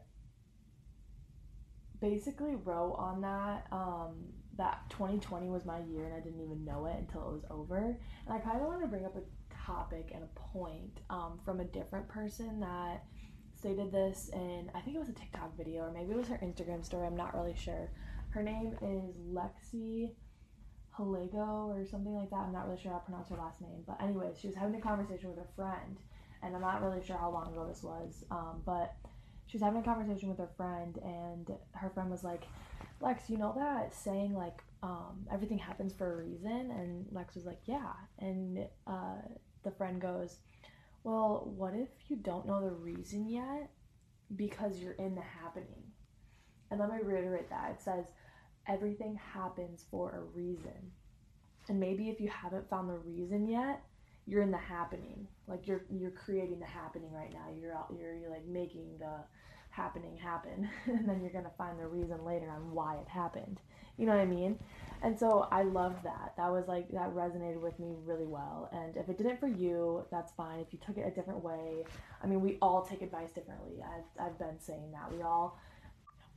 [2.03, 4.17] basically wrote on that um
[4.59, 7.97] that 2020 was my year and I didn't even know it until it was over.
[8.27, 9.23] And I kind of want to bring up a
[9.65, 13.05] topic and a point um, from a different person that
[13.57, 16.39] stated this in I think it was a TikTok video or maybe it was her
[16.43, 17.07] Instagram story.
[17.07, 17.91] I'm not really sure.
[18.31, 20.11] Her name is Lexi
[20.99, 22.41] Halego or something like that.
[22.41, 23.85] I'm not really sure how to pronounce her last name.
[23.87, 25.99] But anyways, she was having a conversation with a friend,
[26.43, 28.25] and I'm not really sure how long ago this was.
[28.31, 28.95] Um, but
[29.53, 32.45] she was having a conversation with her friend, and her friend was like,
[33.03, 37.45] "Lex, you know that saying like um, everything happens for a reason?" And Lex was
[37.45, 39.21] like, "Yeah." And uh,
[39.63, 40.39] the friend goes,
[41.05, 43.71] Well, what if you don't know the reason yet
[44.37, 45.93] because you're in the happening?
[46.71, 47.73] And let me reiterate that.
[47.73, 48.07] It says,
[48.69, 50.93] Everything happens for a reason.
[51.69, 53.83] And maybe if you haven't found the reason yet,
[54.27, 55.27] you're in the happening.
[55.47, 57.47] Like you're you're creating the happening right now.
[57.61, 59.25] You're out you're, you're like making the
[59.73, 63.61] happening happen and then you're going to find the reason later on why it happened.
[63.99, 64.59] You know what I mean?
[65.03, 66.35] And so I loved that.
[66.37, 68.71] That was like, that resonated with me really well.
[68.73, 70.61] And if it didn't for you, that's fine.
[70.61, 71.85] If you took it a different way,
[72.23, 73.83] I mean, we all take advice differently.
[73.83, 75.13] I've, I've been saying that.
[75.13, 75.59] We all,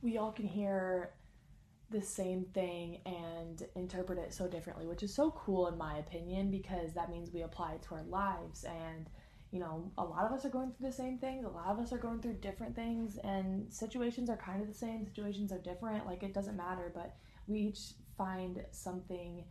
[0.02, 1.10] we all can hear
[1.90, 6.50] the same thing and interpret it so differently, which is so cool in my opinion
[6.50, 9.08] because that means we apply it to our lives and
[9.52, 11.78] you know, a lot of us are going through the same things, a lot of
[11.78, 15.58] us are going through different things and situations are kind of the same, situations are
[15.58, 17.14] different, like it doesn't matter, but
[17.46, 17.78] we each
[18.18, 19.44] find something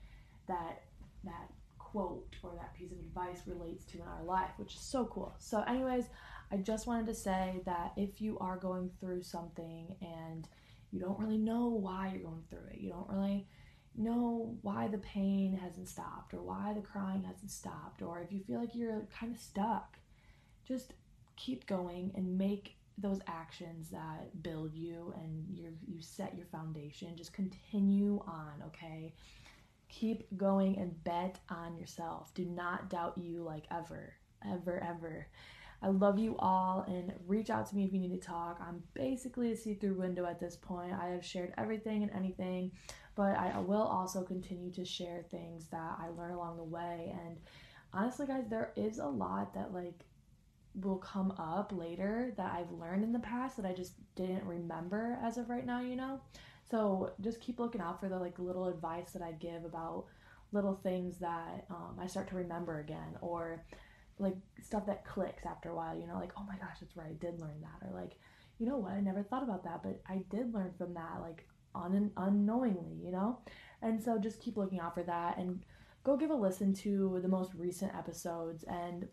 [0.48, 0.84] that
[1.24, 5.06] that quote or that piece of advice relates to in our life, which is so
[5.06, 5.34] cool.
[5.40, 6.06] So, anyways,
[6.52, 10.48] I just wanted to say that if you are going through something and
[10.96, 13.46] you don't really know why you're going through it, you don't really
[13.98, 18.39] know why the pain hasn't stopped or why the crying hasn't stopped, or if you
[18.39, 19.98] feel like you're kind of stuck,
[20.66, 20.93] just
[21.36, 27.10] keep going and make those actions that build you and you you set your foundation.
[27.18, 29.14] Just continue on okay?
[29.89, 32.34] Keep going and bet on yourself.
[32.34, 34.14] Do not doubt you like ever
[34.50, 35.28] ever ever
[35.82, 38.60] i love you all and reach out to me if you need to talk.
[38.66, 40.94] I'm basically a see-through window at this point.
[40.94, 42.72] I have shared everything and anything
[43.16, 47.16] but i will also continue to share things that i learn along the way.
[47.26, 47.38] And
[47.94, 50.06] honestly guys there is a lot that like
[50.82, 55.18] will come up later that I've learned in the past that I just didn't remember
[55.24, 56.20] as of right now, you know?
[56.70, 60.06] So just keep looking out for the like little advice that I give about
[60.52, 63.64] little things that um, I start to remember again or
[64.20, 67.09] like stuff that clicks after a while, you know, like, oh my gosh, that's right,
[67.09, 67.88] I did learn that.
[67.88, 68.13] Or like,
[68.59, 71.45] you know what, I never thought about that, but I did learn from that, like
[71.74, 73.39] on un- unknowingly, you know?
[73.82, 75.63] And so just keep looking out for that and
[76.03, 79.07] go give a listen to the most recent episodes and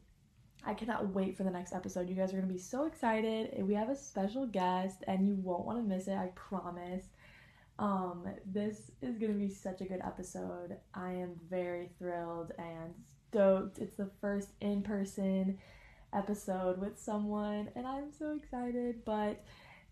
[0.64, 2.09] I cannot wait for the next episode.
[2.09, 3.61] You guys are to be so excited.
[3.66, 7.07] We have a special guest and you won't want to miss it, I promise.
[7.78, 10.76] Um, this is to be such a good episode.
[10.94, 12.94] I am very thrilled and
[13.33, 13.78] stoked.
[13.78, 15.59] It's the first in person
[16.12, 19.05] episode with someone, and I'm so excited.
[19.05, 19.43] But,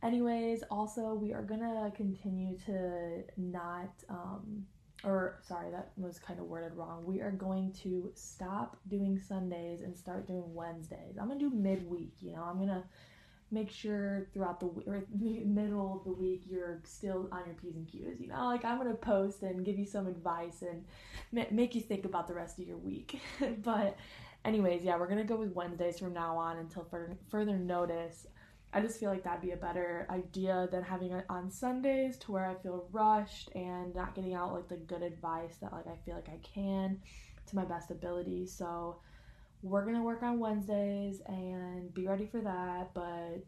[0.03, 3.91] anyways, also, we are to continue to not.
[4.09, 4.67] Um,
[5.03, 7.07] or sorry, that was kind of worded wrong.
[7.07, 11.17] We are going to stop doing Sundays and start doing Wednesdays.
[11.19, 12.13] I'm gonna do midweek.
[12.21, 12.85] You know, I'm gonna
[13.51, 17.87] make sure throughout the or middle of the week you're still on your p's and
[17.87, 18.21] q's.
[18.21, 20.85] You know, like I'm gonna post and give you some advice and
[21.51, 23.21] make you think about the rest of your week.
[23.63, 23.97] but,
[24.45, 28.27] anyways, yeah, we're gonna go with Wednesdays from now on until further further notice.
[28.73, 32.31] I just feel like that'd be a better idea than having it on Sundays to
[32.33, 35.97] where I feel rushed and not getting out like the good advice that like I
[36.05, 37.01] feel like I can
[37.47, 38.47] to my best ability.
[38.47, 39.01] So
[39.63, 43.45] we're going to work on Wednesdays and be ready for that, but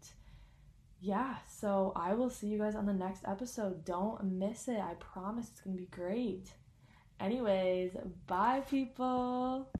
[1.01, 3.85] yeah, so I will see you guys on the next episode.
[3.85, 4.79] Don't miss it.
[4.79, 6.53] I promise it's going to be great.
[7.19, 7.93] Anyways,
[8.27, 9.69] bye people.